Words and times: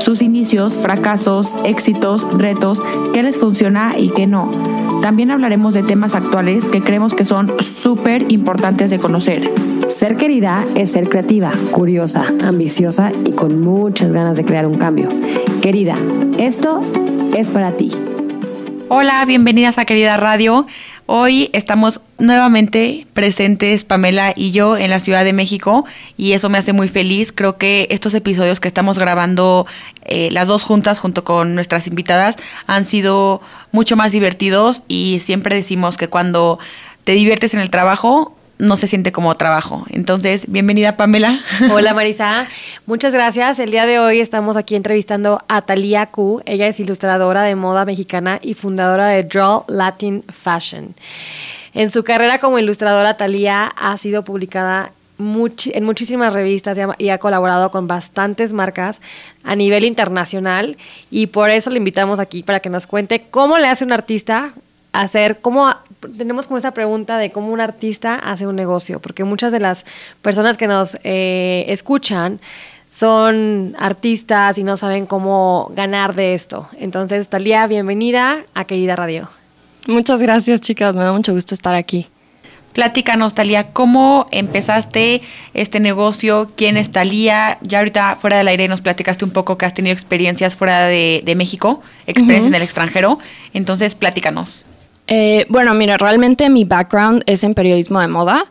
Sus 0.00 0.22
inicios, 0.22 0.78
fracasos, 0.78 1.54
éxitos, 1.64 2.26
retos, 2.38 2.82
qué 3.12 3.22
les 3.22 3.36
funciona 3.36 3.94
y 3.98 4.10
qué 4.10 4.26
no 4.26 4.50
también 5.06 5.30
hablaremos 5.30 5.72
de 5.72 5.84
temas 5.84 6.16
actuales 6.16 6.64
que 6.64 6.80
creemos 6.80 7.14
que 7.14 7.24
son 7.24 7.52
súper 7.62 8.32
importantes 8.32 8.90
de 8.90 8.98
conocer. 8.98 9.52
Ser 9.88 10.16
querida 10.16 10.64
es 10.74 10.90
ser 10.90 11.08
creativa, 11.08 11.52
curiosa, 11.70 12.24
ambiciosa 12.42 13.12
y 13.24 13.30
con 13.30 13.60
muchas 13.60 14.10
ganas 14.10 14.36
de 14.36 14.44
crear 14.44 14.66
un 14.66 14.78
cambio. 14.78 15.08
Querida, 15.62 15.94
esto 16.38 16.80
es 17.36 17.50
para 17.50 17.70
ti. 17.72 17.92
Hola, 18.88 19.24
bienvenidas 19.26 19.78
a 19.78 19.84
Querida 19.84 20.16
Radio. 20.16 20.66
Hoy 21.06 21.50
estamos 21.52 22.00
nuevamente 22.18 23.06
presentes 23.14 23.84
Pamela 23.84 24.32
y 24.34 24.52
yo 24.52 24.76
en 24.76 24.90
la 24.90 25.00
Ciudad 25.00 25.24
de 25.24 25.32
México 25.32 25.84
y 26.16 26.32
eso 26.32 26.48
me 26.48 26.58
hace 26.58 26.72
muy 26.72 26.88
feliz. 26.88 27.32
Creo 27.32 27.58
que 27.58 27.86
estos 27.90 28.14
episodios 28.14 28.60
que 28.60 28.68
estamos 28.68 28.98
grabando 28.98 29.66
eh, 30.04 30.30
las 30.32 30.48
dos 30.48 30.62
juntas 30.62 30.98
junto 30.98 31.24
con 31.24 31.54
nuestras 31.54 31.86
invitadas 31.86 32.36
han 32.66 32.84
sido 32.84 33.40
mucho 33.72 33.96
más 33.96 34.12
divertidos 34.12 34.82
y 34.88 35.18
siempre 35.20 35.56
decimos 35.56 35.96
que 35.96 36.08
cuando 36.08 36.58
te 37.04 37.12
diviertes 37.12 37.54
en 37.54 37.60
el 37.60 37.70
trabajo 37.70 38.36
no 38.58 38.76
se 38.76 38.86
siente 38.86 39.12
como 39.12 39.34
trabajo. 39.34 39.84
Entonces, 39.90 40.50
bienvenida 40.50 40.96
Pamela. 40.96 41.40
Hola 41.70 41.92
Marisa, 41.92 42.46
muchas 42.86 43.12
gracias. 43.12 43.58
El 43.58 43.70
día 43.70 43.84
de 43.84 43.98
hoy 43.98 44.20
estamos 44.20 44.56
aquí 44.56 44.76
entrevistando 44.76 45.42
a 45.48 45.62
Talia 45.62 46.06
Q. 46.06 46.42
Ella 46.46 46.66
es 46.66 46.80
ilustradora 46.80 47.42
de 47.42 47.54
moda 47.54 47.84
mexicana 47.84 48.38
y 48.42 48.54
fundadora 48.54 49.08
de 49.08 49.24
Draw 49.24 49.64
Latin 49.68 50.24
Fashion. 50.28 50.94
En 51.76 51.90
su 51.90 52.04
carrera 52.04 52.38
como 52.38 52.58
ilustradora, 52.58 53.18
Talia 53.18 53.66
ha 53.66 53.98
sido 53.98 54.24
publicada 54.24 54.92
en 55.18 55.84
muchísimas 55.84 56.32
revistas 56.32 56.78
y 56.96 57.10
ha, 57.10 57.18
colaborado 57.18 57.70
con 57.70 57.86
bastantes 57.86 58.54
marcas 58.54 59.02
a 59.44 59.54
nivel 59.54 59.84
internacional 59.84 60.78
y 61.10 61.26
por 61.26 61.50
eso 61.50 61.68
le 61.68 61.76
invitamos 61.76 62.18
aquí 62.18 62.42
para 62.42 62.60
que 62.60 62.70
nos 62.70 62.86
cuente 62.86 63.26
cómo 63.30 63.58
le 63.58 63.68
hace 63.68 63.84
un 63.84 63.92
artista 63.92 64.54
hacer, 64.92 65.40
cómo 65.42 65.74
tenemos 66.16 66.46
como 66.46 66.56
esa 66.56 66.70
pregunta 66.70 67.18
de 67.18 67.30
cómo 67.30 67.52
un 67.52 67.60
artista 67.60 68.14
hace 68.14 68.46
un 68.46 68.56
negocio, 68.56 68.98
porque 68.98 69.24
muchas 69.24 69.52
de 69.52 69.60
las 69.60 69.84
personas 70.22 70.56
que 70.56 70.68
nos 70.68 70.96
eh, 71.04 71.66
escuchan 71.68 72.40
son 72.88 73.76
artistas 73.78 74.56
y 74.56 74.64
no 74.64 74.78
saben 74.78 75.04
cómo 75.04 75.70
ganar 75.74 76.14
de 76.14 76.32
esto. 76.32 76.70
Entonces, 76.78 77.28
Talía, 77.28 77.66
bienvenida 77.66 78.46
a 78.54 78.64
Querida 78.64 78.96
Radio. 78.96 79.28
Muchas 79.86 80.20
gracias, 80.20 80.60
chicas. 80.60 80.94
Me 80.94 81.04
da 81.04 81.12
mucho 81.12 81.32
gusto 81.32 81.54
estar 81.54 81.74
aquí. 81.74 82.08
Platícanos, 82.76 83.32
Talía, 83.32 83.72
¿cómo 83.72 84.26
empezaste 84.32 85.22
este 85.54 85.80
negocio? 85.80 86.50
¿Quién 86.56 86.76
es 86.76 86.92
Talía? 86.92 87.56
Ya 87.62 87.78
ahorita 87.78 88.16
fuera 88.20 88.36
del 88.36 88.48
aire 88.48 88.68
nos 88.68 88.82
platicaste 88.82 89.24
un 89.24 89.30
poco 89.30 89.56
que 89.56 89.64
has 89.64 89.72
tenido 89.72 89.94
experiencias 89.94 90.54
fuera 90.54 90.86
de, 90.86 91.34
México, 91.38 91.80
experiencia 92.06 92.48
en 92.48 92.54
el 92.54 92.60
extranjero. 92.60 93.18
Entonces, 93.54 93.94
platícanos. 93.94 94.66
Eh, 95.06 95.46
bueno, 95.48 95.72
mira, 95.72 95.96
realmente 95.96 96.50
mi 96.50 96.64
background 96.64 97.22
es 97.24 97.44
en 97.44 97.54
periodismo 97.54 97.98
de 98.00 98.08
moda. 98.08 98.44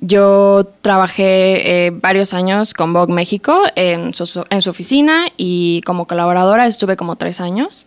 Yo 0.00 0.72
trabajé 0.80 1.86
eh, 1.86 1.90
varios 1.90 2.34
años 2.34 2.74
con 2.74 2.92
Vogue 2.92 3.12
México 3.12 3.62
en 3.76 4.12
su, 4.12 4.44
en 4.50 4.62
su 4.62 4.70
oficina 4.70 5.28
y 5.36 5.82
como 5.82 6.06
colaboradora 6.06 6.66
estuve 6.66 6.96
como 6.96 7.14
tres 7.14 7.40
años. 7.40 7.86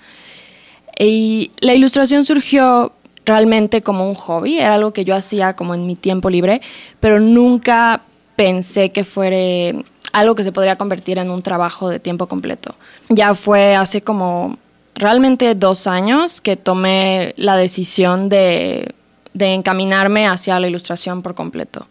Y 1.04 1.50
la 1.62 1.74
ilustración 1.74 2.26
surgió 2.26 2.94
realmente 3.26 3.82
como 3.82 4.08
un 4.08 4.14
hobby, 4.14 4.60
era 4.60 4.76
algo 4.76 4.94
que 4.94 5.04
yo 5.04 5.16
hacía 5.16 5.56
como 5.56 5.74
en 5.74 5.88
mi 5.88 5.96
tiempo 5.96 6.30
libre, 6.30 6.62
pero 7.00 7.20
nunca 7.20 8.04
pensé 8.36 8.92
que 8.92 9.04
fuera 9.04 9.80
algo 10.14 10.36
que 10.36 10.44
se 10.44 10.52
podría 10.52 10.76
convertir 10.76 11.18
en 11.18 11.32
un 11.32 11.42
trabajo 11.42 11.90
de 11.90 12.00
tiempo 12.00 12.28
completo. 12.28 12.76
Ya 13.10 13.34
fue 13.34 13.76
hace 13.76 14.02
como 14.02 14.60
realmente 14.94 15.56
dos 15.56 15.88
años 15.88 16.40
que 16.40 16.56
tomé 16.56 17.34
la 17.36 17.58
decisión 17.58 18.30
de, 18.30 18.94
encaminarme 19.34 20.28
hacia 20.28 20.60
la 20.60 20.68
ilustración 20.68 21.24
por 21.24 21.34
completo. 21.34 21.88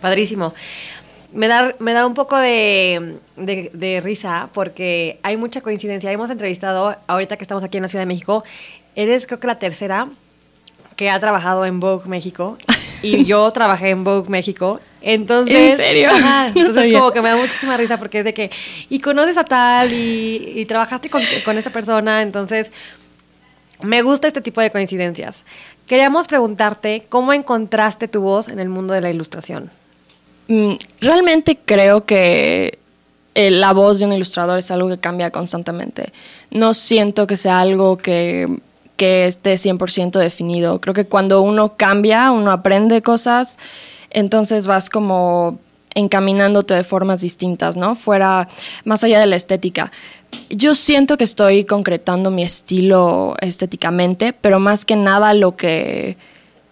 Padrísimo. 0.00 0.54
Me 1.34 1.48
da, 1.48 1.74
me 1.80 1.92
da 1.92 2.06
un 2.06 2.14
poco 2.14 2.36
de, 2.36 3.18
de, 3.36 4.00
risa 4.00 4.48
porque 4.54 5.18
hay 5.24 5.36
mucha 5.36 5.60
coincidencia. 5.60 6.12
Hemos 6.12 6.30
entrevistado, 6.30 6.96
ahorita 7.08 7.36
que 7.36 7.42
estamos 7.42 7.64
aquí 7.64 7.76
en 7.76 7.82
la 7.82 7.88
Ciudad 7.88 8.02
de 8.02 8.06
México, 8.06 8.44
eres 8.94 9.26
creo 9.26 9.40
que 9.40 9.48
la 9.48 9.58
tercera 9.58 10.08
que 10.94 11.10
ha 11.10 11.18
trabajado 11.18 11.66
en 11.66 11.80
Vogue 11.80 12.08
México 12.08 12.56
y 13.02 13.24
yo 13.26 13.50
trabajé 13.50 13.90
en 13.90 14.04
Vogue 14.04 14.30
México. 14.30 14.80
Entonces, 15.02 15.72
¿En 15.72 15.76
serio? 15.76 16.08
entonces 16.54 16.92
como 16.92 17.10
que 17.10 17.20
me 17.20 17.30
da 17.30 17.36
muchísima 17.36 17.76
risa 17.76 17.98
porque 17.98 18.20
es 18.20 18.24
de 18.24 18.32
que, 18.32 18.50
y 18.88 19.00
conoces 19.00 19.36
a 19.36 19.44
tal 19.44 19.92
y, 19.92 20.64
trabajaste 20.66 21.10
con, 21.10 21.22
con 21.44 21.58
esta 21.58 21.70
persona, 21.70 22.22
entonces 22.22 22.70
me 23.82 24.02
gusta 24.02 24.28
este 24.28 24.40
tipo 24.40 24.60
de 24.60 24.70
coincidencias. 24.70 25.44
Queríamos 25.86 26.28
preguntarte 26.28 27.06
cómo 27.08 27.32
encontraste 27.32 28.08
tu 28.08 28.22
voz 28.22 28.48
en 28.48 28.60
el 28.60 28.68
mundo 28.68 28.94
de 28.94 29.00
la 29.00 29.10
ilustración. 29.10 29.70
Mm, 30.48 30.74
realmente 31.00 31.58
creo 31.64 32.04
que 32.04 32.78
eh, 33.34 33.50
la 33.50 33.72
voz 33.72 33.98
de 33.98 34.06
un 34.06 34.12
ilustrador 34.12 34.58
es 34.58 34.70
algo 34.70 34.88
que 34.88 34.98
cambia 34.98 35.30
constantemente. 35.30 36.12
No 36.50 36.74
siento 36.74 37.26
que 37.26 37.36
sea 37.36 37.60
algo 37.60 37.96
que 37.96 38.48
que 38.96 39.26
esté 39.26 39.54
100% 39.54 40.18
definido. 40.18 40.80
Creo 40.80 40.94
que 40.94 41.06
cuando 41.06 41.42
uno 41.42 41.76
cambia, 41.76 42.30
uno 42.30 42.50
aprende 42.50 43.02
cosas, 43.02 43.58
entonces 44.10 44.66
vas 44.66 44.90
como 44.90 45.58
encaminándote 45.94 46.74
de 46.74 46.84
formas 46.84 47.20
distintas, 47.20 47.76
¿no? 47.76 47.94
Fuera, 47.94 48.48
más 48.84 49.04
allá 49.04 49.20
de 49.20 49.26
la 49.26 49.36
estética. 49.36 49.92
Yo 50.50 50.74
siento 50.74 51.16
que 51.16 51.24
estoy 51.24 51.64
concretando 51.64 52.30
mi 52.30 52.42
estilo 52.42 53.36
estéticamente, 53.40 54.32
pero 54.32 54.58
más 54.58 54.84
que 54.84 54.96
nada 54.96 55.34
lo 55.34 55.56
que, 55.56 56.16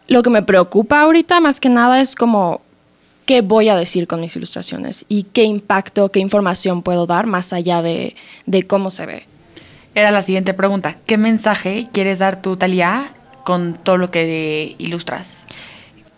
lo 0.09 0.23
que 0.25 0.31
me 0.31 0.43
preocupa 0.43 1.03
ahorita, 1.03 1.39
más 1.41 1.61
que 1.61 1.69
nada 1.69 2.01
es 2.01 2.17
como 2.17 2.61
qué 3.27 3.41
voy 3.41 3.69
a 3.69 3.77
decir 3.77 4.07
con 4.07 4.21
mis 4.21 4.35
ilustraciones 4.37 5.05
y 5.09 5.25
qué 5.25 5.45
impacto, 5.45 6.11
qué 6.11 6.21
información 6.21 6.83
puedo 6.83 7.07
dar 7.07 7.27
más 7.27 7.53
allá 7.53 7.83
de, 7.83 8.17
de 8.47 8.63
cómo 8.65 8.91
se 8.91 9.07
ve 9.07 9.33
era 9.95 10.11
la 10.11 10.23
siguiente 10.23 10.55
pregunta. 10.55 10.97
¿Qué 11.07 11.19
mensaje 11.19 11.89
quieres 11.93 12.19
dar 12.21 12.41
tú, 12.41 12.57
Talia, 12.57 13.13
con 13.45 13.75
todo 13.75 13.99
lo 13.99 14.11
que 14.11 14.75
ilustras? 14.79 15.45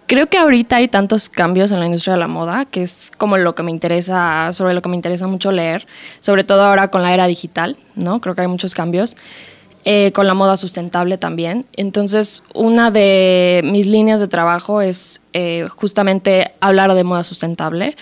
Creo 0.07 0.29
que 0.29 0.37
ahorita 0.37 0.77
hay 0.77 0.89
tantos 0.89 1.29
cambios 1.29 1.73
en 1.73 1.81
la 1.81 1.87
industria 1.87 2.15
de 2.15 2.21
la 2.21 2.29
moda, 2.29 2.67
que 2.67 2.83
es 2.83 3.11
como 3.17 3.37
lo 3.39 3.55
que 3.55 3.63
me 3.63 3.71
interesa, 3.71 4.53
sobre 4.53 4.75
lo 4.75 4.83
que 4.83 4.91
me 4.91 4.97
interesa 4.97 5.27
mucho 5.27 5.51
leer, 5.51 5.87
sobre 6.21 6.45
todo 6.45 6.63
ahora 6.63 6.89
con 6.89 7.03
la 7.03 7.15
era 7.15 7.27
digital, 7.27 7.79
¿no? 7.95 8.21
Creo 8.21 8.35
que 8.35 8.43
hay 8.43 8.47
muchos 8.49 8.75
cambios. 8.75 9.17
Eh, 9.87 10.13
con 10.13 10.27
la 10.27 10.33
moda 10.33 10.57
sustentable 10.57 11.19
también. 11.19 11.67
Entonces, 11.75 12.43
una 12.55 12.91
de 12.91 13.61
mis 13.65 13.87
líneas 13.87 14.19
de 14.19 14.29
trabajo 14.29 14.81
es 14.81 15.21
eh, 15.35 15.67
justamente 15.77 16.53
hablar 16.61 16.95
de 16.95 17.05
moda 17.05 17.23
sustentable. 17.23 17.95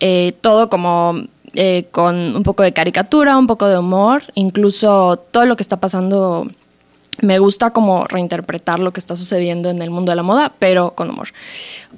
Eh, 0.00 0.34
todo 0.40 0.68
como 0.68 1.14
eh, 1.54 1.86
con 1.90 2.36
un 2.36 2.42
poco 2.42 2.62
de 2.62 2.72
caricatura, 2.72 3.38
un 3.38 3.46
poco 3.46 3.66
de 3.66 3.78
humor, 3.78 4.24
incluso 4.34 5.16
todo 5.30 5.46
lo 5.46 5.56
que 5.56 5.62
está 5.62 5.78
pasando. 5.78 6.46
Me 7.22 7.38
gusta 7.38 7.70
como 7.70 8.04
reinterpretar 8.04 8.78
lo 8.78 8.92
que 8.92 9.00
está 9.00 9.16
sucediendo 9.16 9.70
en 9.70 9.80
el 9.80 9.90
mundo 9.90 10.12
de 10.12 10.16
la 10.16 10.22
moda, 10.22 10.52
pero 10.58 10.90
con 10.94 11.08
humor. 11.08 11.28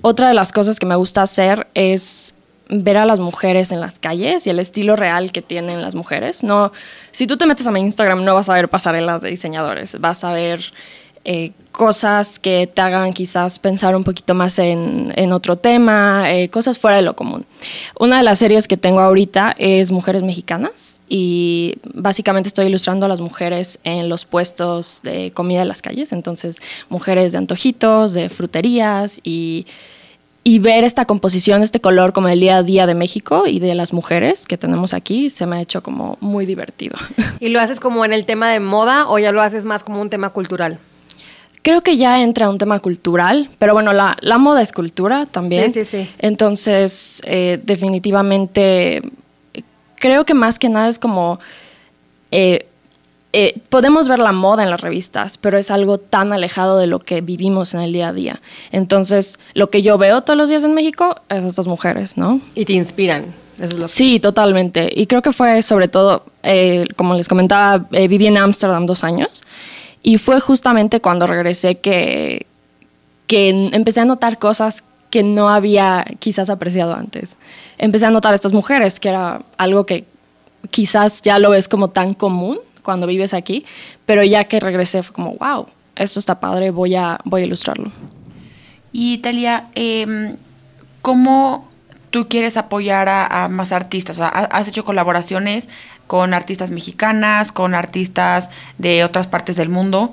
Otra 0.00 0.28
de 0.28 0.34
las 0.34 0.52
cosas 0.52 0.78
que 0.78 0.86
me 0.86 0.94
gusta 0.94 1.22
hacer 1.22 1.66
es 1.74 2.34
ver 2.68 2.96
a 2.96 3.06
las 3.06 3.18
mujeres 3.18 3.72
en 3.72 3.80
las 3.80 3.98
calles 3.98 4.46
y 4.46 4.50
el 4.50 4.58
estilo 4.58 4.96
real 4.96 5.32
que 5.32 5.42
tienen 5.42 5.82
las 5.82 5.94
mujeres. 5.94 6.42
No, 6.42 6.72
si 7.10 7.26
tú 7.26 7.36
te 7.36 7.46
metes 7.46 7.66
a 7.66 7.70
mi 7.70 7.80
Instagram 7.80 8.24
no 8.24 8.34
vas 8.34 8.48
a 8.48 8.54
ver 8.54 8.68
pasarelas 8.68 9.22
de 9.22 9.30
diseñadores, 9.30 9.98
vas 10.00 10.24
a 10.24 10.32
ver 10.32 10.72
eh, 11.24 11.52
cosas 11.72 12.38
que 12.38 12.66
te 12.66 12.80
hagan 12.80 13.12
quizás 13.12 13.58
pensar 13.58 13.94
un 13.94 14.04
poquito 14.04 14.34
más 14.34 14.58
en, 14.58 15.32
otro 15.32 15.56
tema, 15.56 16.32
eh, 16.32 16.48
cosas 16.48 16.78
fuera 16.78 16.96
de 16.96 17.02
lo 17.02 17.14
común. 17.14 17.44
Una 17.98 18.18
de 18.18 18.22
las 18.22 18.38
series 18.38 18.66
que 18.66 18.76
tengo 18.76 19.00
ahorita 19.00 19.54
es 19.58 19.90
Mujeres 19.90 20.22
Mexicanas 20.22 21.00
y 21.08 21.76
básicamente 21.84 22.48
estoy 22.48 22.66
ilustrando 22.66 23.06
a 23.06 23.08
las 23.08 23.20
mujeres 23.20 23.78
en 23.84 24.08
los 24.08 24.24
puestos 24.24 25.00
de 25.02 25.30
comida 25.32 25.60
de 25.60 25.66
las 25.66 25.82
calles, 25.82 26.12
entonces 26.12 26.58
mujeres 26.88 27.32
de 27.32 27.38
antojitos, 27.38 28.14
de 28.14 28.28
fruterías 28.28 29.20
y 29.22 29.66
y 30.44 30.60
ver 30.60 30.84
esta 30.84 31.04
composición, 31.04 31.62
este 31.62 31.80
color 31.80 32.12
como 32.12 32.28
el 32.28 32.40
día 32.40 32.58
a 32.58 32.62
día 32.62 32.86
de 32.86 32.94
México 32.94 33.46
y 33.46 33.58
de 33.58 33.74
las 33.74 33.92
mujeres 33.92 34.46
que 34.46 34.56
tenemos 34.56 34.94
aquí, 34.94 35.30
se 35.30 35.46
me 35.46 35.56
ha 35.56 35.60
hecho 35.60 35.82
como 35.82 36.16
muy 36.20 36.46
divertido. 36.46 36.96
¿Y 37.40 37.50
lo 37.50 37.60
haces 37.60 37.80
como 37.80 38.04
en 38.04 38.12
el 38.12 38.24
tema 38.24 38.50
de 38.50 38.60
moda 38.60 39.08
o 39.08 39.18
ya 39.18 39.32
lo 39.32 39.42
haces 39.42 39.64
más 39.64 39.84
como 39.84 40.00
un 40.00 40.10
tema 40.10 40.30
cultural? 40.30 40.78
creo 41.60 41.82
que 41.82 41.98
ya 41.98 42.22
entra 42.22 42.48
un 42.48 42.56
tema 42.56 42.78
cultural, 42.78 43.50
pero 43.58 43.74
bueno, 43.74 43.92
la, 43.92 44.16
la 44.22 44.38
moda 44.38 44.62
es 44.62 44.72
cultura 44.72 45.26
también. 45.26 45.70
Sí, 45.70 45.84
sí, 45.84 46.04
sí. 46.04 46.10
Entonces, 46.18 47.20
eh, 47.26 47.60
definitivamente, 47.62 49.02
creo 49.96 50.24
que 50.24 50.32
más 50.32 50.58
que 50.58 50.70
nada 50.70 50.88
es 50.88 50.98
como... 50.98 51.40
eh, 52.30 52.67
eh, 53.32 53.60
podemos 53.68 54.08
ver 54.08 54.18
la 54.18 54.32
moda 54.32 54.62
en 54.62 54.70
las 54.70 54.80
revistas, 54.80 55.36
pero 55.38 55.58
es 55.58 55.70
algo 55.70 55.98
tan 55.98 56.32
alejado 56.32 56.78
de 56.78 56.86
lo 56.86 57.00
que 57.00 57.20
vivimos 57.20 57.74
en 57.74 57.80
el 57.80 57.92
día 57.92 58.08
a 58.08 58.12
día. 58.12 58.40
Entonces, 58.72 59.38
lo 59.54 59.68
que 59.70 59.82
yo 59.82 59.98
veo 59.98 60.22
todos 60.22 60.36
los 60.36 60.48
días 60.48 60.64
en 60.64 60.74
México 60.74 61.16
es 61.28 61.44
estas 61.44 61.66
mujeres, 61.66 62.16
¿no? 62.16 62.40
Y 62.54 62.64
te 62.64 62.72
inspiran. 62.72 63.26
Eso 63.58 63.66
es 63.66 63.74
lo 63.74 63.82
que- 63.82 63.88
Sí, 63.88 64.20
totalmente. 64.20 64.88
Y 64.94 65.06
creo 65.06 65.20
que 65.20 65.32
fue 65.32 65.62
sobre 65.62 65.88
todo, 65.88 66.24
eh, 66.42 66.86
como 66.96 67.14
les 67.14 67.28
comentaba, 67.28 67.86
eh, 67.92 68.08
viví 68.08 68.26
en 68.26 68.38
Ámsterdam 68.38 68.86
dos 68.86 69.04
años 69.04 69.42
y 70.02 70.16
fue 70.18 70.40
justamente 70.40 71.00
cuando 71.00 71.26
regresé 71.26 71.78
que, 71.78 72.46
que 73.26 73.50
empecé 73.72 74.00
a 74.00 74.04
notar 74.04 74.38
cosas 74.38 74.84
que 75.10 75.22
no 75.22 75.50
había 75.50 76.04
quizás 76.18 76.48
apreciado 76.50 76.94
antes. 76.94 77.30
Empecé 77.78 78.06
a 78.06 78.10
notar 78.10 78.32
estas 78.32 78.52
mujeres, 78.52 79.00
que 79.00 79.08
era 79.08 79.42
algo 79.56 79.84
que 79.86 80.04
quizás 80.70 81.22
ya 81.22 81.38
lo 81.38 81.50
ves 81.50 81.68
como 81.68 81.88
tan 81.90 82.14
común 82.14 82.58
cuando 82.88 83.06
vives 83.06 83.34
aquí, 83.34 83.66
pero 84.06 84.24
ya 84.24 84.44
que 84.44 84.60
regresé 84.60 85.02
fue 85.02 85.12
como, 85.14 85.32
wow, 85.32 85.66
esto 85.94 86.18
está 86.18 86.40
padre, 86.40 86.70
voy 86.70 86.94
a, 86.96 87.18
voy 87.24 87.42
a 87.42 87.44
ilustrarlo. 87.44 87.92
Y 88.92 89.18
Talia, 89.18 89.66
em, 89.74 90.36
¿cómo 91.02 91.68
tú 92.08 92.28
quieres 92.28 92.56
apoyar 92.56 93.10
a, 93.10 93.44
a 93.44 93.48
más 93.48 93.72
artistas? 93.72 94.16
O 94.16 94.20
sea, 94.22 94.28
¿ha- 94.28 94.44
¿Has 94.56 94.68
hecho 94.68 94.86
colaboraciones 94.86 95.68
con 96.06 96.32
artistas 96.32 96.70
mexicanas, 96.70 97.52
con 97.52 97.74
artistas 97.74 98.48
de 98.78 99.04
otras 99.04 99.26
partes 99.26 99.56
del 99.56 99.68
mundo? 99.68 100.12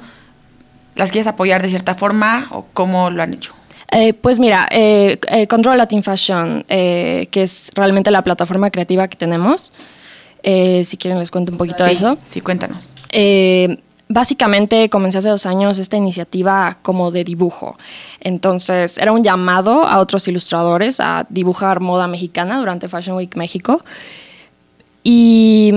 ¿Las 0.96 1.12
quieres 1.12 1.28
apoyar 1.28 1.62
de 1.62 1.70
cierta 1.70 1.96
forma 1.96 2.48
o 2.52 2.66
cómo 2.74 3.10
lo 3.10 3.24
han 3.24 3.34
hecho? 3.34 3.54
Eh, 3.92 4.14
pues 4.14 4.38
mira, 4.40 4.68
eh, 4.70 5.18
eh, 5.30 5.48
Control 5.48 5.78
Latin 5.78 6.04
Fashion, 6.04 6.66
eh, 6.68 7.30
que 7.32 7.44
es 7.44 7.72
realmente 7.74 8.12
la 8.12 8.22
plataforma 8.24 8.70
creativa 8.70 9.08
que 9.08 9.16
tenemos, 9.16 9.72
eh, 10.48 10.84
si 10.84 10.96
quieren 10.98 11.18
les 11.20 11.32
cuento 11.32 11.52
un 11.52 11.58
poquito 11.58 11.84
de 11.84 11.92
eso. 11.94 12.18
Sí, 12.28 12.40
cuéntanos. 12.40 12.94
Eh, 13.12 13.80
básicamente 14.08 14.88
comencé 14.90 15.18
hace 15.18 15.30
dos 15.30 15.48
años 15.48 15.80
esta 15.80 15.98
iniciativa 15.98 16.78
como 16.84 17.10
de 17.10 17.24
dibujo. 17.24 17.78
Entonces 18.20 19.00
era 19.00 19.12
un 19.12 19.24
llamado 19.24 19.88
a 19.88 19.98
otros 20.00 20.28
ilustradores 20.28 21.00
a 21.00 21.26
dibujar 21.30 21.80
moda 21.80 22.08
mexicana 22.08 22.60
durante 22.60 22.88
Fashion 22.88 23.18
Week 23.18 23.36
México. 23.36 23.84
Y 25.04 25.72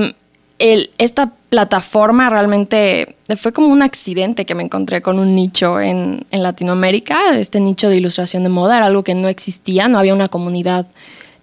el- 0.59 0.91
esta 0.99 1.33
plataforma 1.49 2.29
realmente 2.29 3.17
fue 3.39 3.53
como 3.53 3.69
un 3.69 3.81
accidente 3.83 4.45
que 4.45 4.55
me 4.55 4.63
encontré 4.63 5.01
con 5.01 5.19
un 5.19 5.35
nicho 5.35 5.81
en, 5.81 6.27
en 6.31 6.43
Latinoamérica. 6.43 7.39
Este 7.39 7.61
nicho 7.61 7.89
de 7.89 7.97
ilustración 7.97 8.43
de 8.43 8.49
moda 8.51 8.77
era 8.77 8.87
algo 8.87 9.03
que 9.05 9.15
no 9.15 9.29
existía, 9.29 9.89
no 9.89 9.99
había 9.99 10.15
una 10.15 10.29
comunidad 10.29 10.87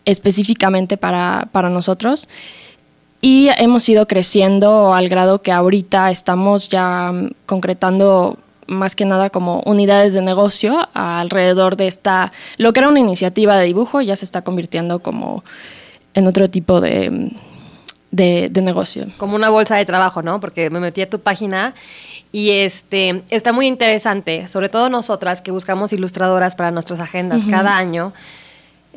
específicamente 0.06 0.98
para, 0.98 1.48
para 1.52 1.70
nosotros. 1.70 2.28
Y 3.26 3.50
hemos 3.58 3.90
ido 3.90 4.08
creciendo 4.08 4.94
al 4.94 5.10
grado 5.10 5.42
que 5.42 5.52
ahorita 5.52 6.12
estamos 6.12 6.70
ya 6.70 7.12
mm, 7.12 7.32
concretando 7.48 8.38
más 8.68 8.96
que 8.96 9.04
nada 9.04 9.32
como 9.32 9.64
unidades 9.66 10.14
de 10.14 10.22
negocio 10.22 10.88
alrededor 10.94 11.76
de 11.76 11.88
esta, 11.88 12.32
lo 12.58 12.72
que 12.72 12.82
era 12.82 12.90
una 12.90 13.00
iniciativa 13.00 13.58
de 13.58 13.66
dibujo 13.66 14.00
ya 14.02 14.16
se 14.16 14.26
está 14.26 14.44
convirtiendo 14.44 15.00
como 15.00 15.44
en 16.14 16.28
otro 16.28 16.52
tipo 16.52 16.82
de, 16.82 17.10
mm, 17.10 17.30
de, 18.12 18.50
de 18.52 18.62
negocio. 18.62 19.08
como 19.18 19.36
una 19.36 19.50
bolsa 19.50 19.76
de 19.76 19.86
trabajo, 19.86 20.22
¿no? 20.22 20.40
Porque 20.40 20.70
me 20.70 20.80
metí 20.80 21.02
a 21.02 21.10
tu 21.10 21.18
página 21.18 21.74
y 22.32 22.52
este 22.52 23.24
está 23.32 23.54
muy 23.54 23.66
interesante, 23.66 24.48
sobre 24.50 24.70
todo 24.70 24.88
nosotras 24.92 25.42
que 25.42 25.50
buscamos 25.50 25.92
ilustradoras 25.94 26.56
para 26.56 26.70
nuestras 26.70 27.00
agendas 27.00 27.42
cada 27.50 27.76
año. 27.76 28.14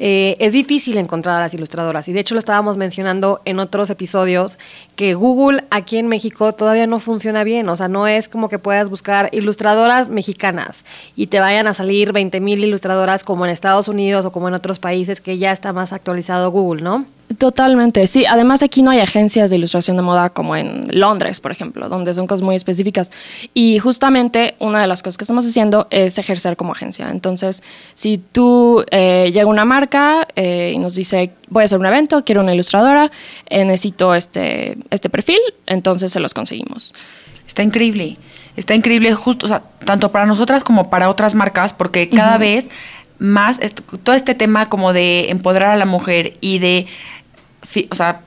Eh, 0.00 0.36
es 0.38 0.52
difícil 0.52 0.96
encontrar 0.96 1.36
a 1.36 1.40
las 1.40 1.54
ilustradoras 1.54 2.06
y 2.06 2.12
de 2.12 2.20
hecho 2.20 2.34
lo 2.34 2.38
estábamos 2.38 2.76
mencionando 2.76 3.40
en 3.44 3.58
otros 3.58 3.90
episodios 3.90 4.56
que 4.94 5.14
Google 5.14 5.64
aquí 5.70 5.98
en 5.98 6.06
México 6.06 6.52
todavía 6.54 6.86
no 6.86 7.00
funciona 7.00 7.42
bien, 7.42 7.68
o 7.68 7.76
sea, 7.76 7.88
no 7.88 8.06
es 8.06 8.28
como 8.28 8.48
que 8.48 8.60
puedas 8.60 8.88
buscar 8.88 9.28
ilustradoras 9.32 10.08
mexicanas 10.08 10.84
y 11.16 11.26
te 11.26 11.40
vayan 11.40 11.66
a 11.66 11.74
salir 11.74 12.12
20 12.12 12.40
mil 12.40 12.62
ilustradoras 12.62 13.24
como 13.24 13.44
en 13.44 13.50
Estados 13.50 13.88
Unidos 13.88 14.24
o 14.24 14.30
como 14.30 14.46
en 14.46 14.54
otros 14.54 14.78
países 14.78 15.20
que 15.20 15.36
ya 15.36 15.50
está 15.50 15.72
más 15.72 15.92
actualizado 15.92 16.52
Google, 16.52 16.82
¿no? 16.82 17.18
Totalmente, 17.36 18.06
sí. 18.06 18.25
Además 18.25 18.62
aquí 18.62 18.80
no 18.80 18.90
hay 18.90 19.00
agencias 19.00 19.50
de 19.50 19.56
ilustración 19.56 19.98
de 19.98 20.02
moda 20.02 20.30
como 20.30 20.56
en 20.56 20.88
Londres, 20.90 21.40
por 21.40 21.52
ejemplo, 21.52 21.90
donde 21.90 22.14
son 22.14 22.26
cosas 22.26 22.42
muy 22.42 22.56
específicas. 22.56 23.12
Y 23.52 23.78
justamente 23.80 24.54
una 24.60 24.80
de 24.80 24.86
las 24.86 25.02
cosas 25.02 25.19
que 25.19 25.25
estamos 25.25 25.46
haciendo 25.46 25.88
es 25.90 26.16
ejercer 26.16 26.56
como 26.56 26.72
agencia. 26.72 27.10
Entonces, 27.10 27.62
si 27.92 28.16
tú 28.16 28.82
eh, 28.90 29.30
llega 29.32 29.44
una 29.44 29.66
marca 29.66 30.26
eh, 30.36 30.72
y 30.75 30.78
nos 30.78 30.94
dice, 30.94 31.32
voy 31.50 31.62
a 31.62 31.64
hacer 31.66 31.78
un 31.78 31.86
evento, 31.86 32.25
quiero 32.25 32.40
una 32.40 32.54
ilustradora, 32.54 33.10
eh, 33.50 33.64
necesito 33.64 34.14
este, 34.14 34.78
este 34.88 35.10
perfil, 35.10 35.40
entonces 35.66 36.10
se 36.10 36.20
los 36.20 36.32
conseguimos. 36.32 36.94
Está 37.46 37.62
increíble. 37.62 38.16
Está 38.56 38.74
increíble 38.74 39.12
justo, 39.14 39.44
o 39.44 39.48
sea, 39.48 39.62
tanto 39.84 40.10
para 40.10 40.24
nosotras 40.24 40.64
como 40.64 40.88
para 40.88 41.10
otras 41.10 41.34
marcas, 41.34 41.74
porque 41.74 42.08
cada 42.08 42.38
vez 42.38 42.69
más 43.19 43.60
todo 44.02 44.14
este 44.14 44.34
tema 44.34 44.69
como 44.69 44.92
de 44.92 45.31
empoderar 45.31 45.70
a 45.70 45.76
la 45.76 45.86
mujer 45.86 46.34
y 46.40 46.58
de, 46.58 46.86
o 47.91 47.94
sea, 47.94 48.20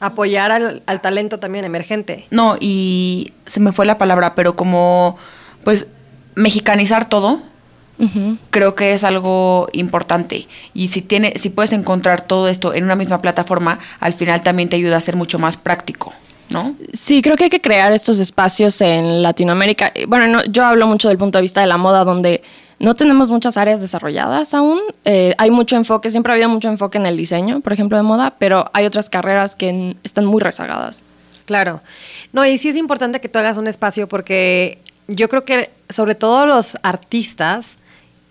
Apoyar 0.00 0.50
al, 0.50 0.82
al 0.86 1.00
talento 1.00 1.38
también 1.38 1.64
emergente. 1.64 2.26
no, 2.30 2.56
y 2.60 3.32
se 3.46 3.60
me 3.60 3.72
fue 3.72 3.86
la 3.86 3.96
palabra, 3.96 4.34
pero 4.34 4.54
como, 4.56 5.16
pues, 5.62 5.86
mexicanizar 6.34 7.08
todo, 7.08 7.40
creo 8.50 8.74
que 8.74 8.92
es 8.92 9.04
algo 9.04 9.68
importante. 9.72 10.48
Y 10.74 10.88
si 10.88 11.00
tiene, 11.00 11.34
si 11.36 11.48
puedes 11.48 11.72
encontrar 11.72 12.22
todo 12.22 12.48
esto 12.48 12.74
en 12.74 12.84
una 12.84 12.96
misma 12.96 13.22
plataforma, 13.22 13.78
al 14.00 14.12
final 14.12 14.42
también 14.42 14.68
te 14.68 14.76
ayuda 14.76 14.96
a 14.96 15.00
ser 15.00 15.16
mucho 15.16 15.38
más 15.38 15.56
práctico, 15.56 16.12
¿no? 16.50 16.74
Sí, 16.92 17.22
creo 17.22 17.36
que 17.36 17.44
hay 17.44 17.50
que 17.50 17.60
crear 17.60 17.92
estos 17.92 18.18
espacios 18.18 18.80
en 18.80 19.22
Latinoamérica. 19.22 19.92
Eh, 19.94 20.06
Bueno, 20.06 20.26
no, 20.26 20.44
yo 20.44 20.64
hablo 20.66 20.86
mucho 20.88 21.08
del 21.08 21.18
punto 21.18 21.38
de 21.38 21.42
vista 21.42 21.60
de 21.60 21.68
la 21.68 21.78
moda, 21.78 22.04
donde 22.04 22.42
no 22.84 22.94
tenemos 22.94 23.30
muchas 23.30 23.56
áreas 23.56 23.80
desarrolladas 23.80 24.52
aún. 24.52 24.78
Eh, 25.06 25.34
hay 25.38 25.50
mucho 25.50 25.74
enfoque, 25.74 26.10
siempre 26.10 26.32
ha 26.32 26.34
habido 26.34 26.50
mucho 26.50 26.68
enfoque 26.68 26.98
en 26.98 27.06
el 27.06 27.16
diseño, 27.16 27.60
por 27.60 27.72
ejemplo, 27.72 27.96
de 27.96 28.02
moda, 28.02 28.34
pero 28.38 28.70
hay 28.74 28.84
otras 28.84 29.08
carreras 29.08 29.56
que 29.56 29.96
están 30.02 30.26
muy 30.26 30.40
rezagadas. 30.40 31.02
Claro. 31.46 31.80
No, 32.34 32.44
y 32.44 32.58
sí 32.58 32.68
es 32.68 32.76
importante 32.76 33.22
que 33.22 33.30
tú 33.30 33.38
hagas 33.38 33.56
un 33.56 33.68
espacio 33.68 34.06
porque 34.06 34.78
yo 35.08 35.30
creo 35.30 35.46
que 35.46 35.70
sobre 35.88 36.14
todo 36.14 36.44
los 36.44 36.76
artistas 36.82 37.78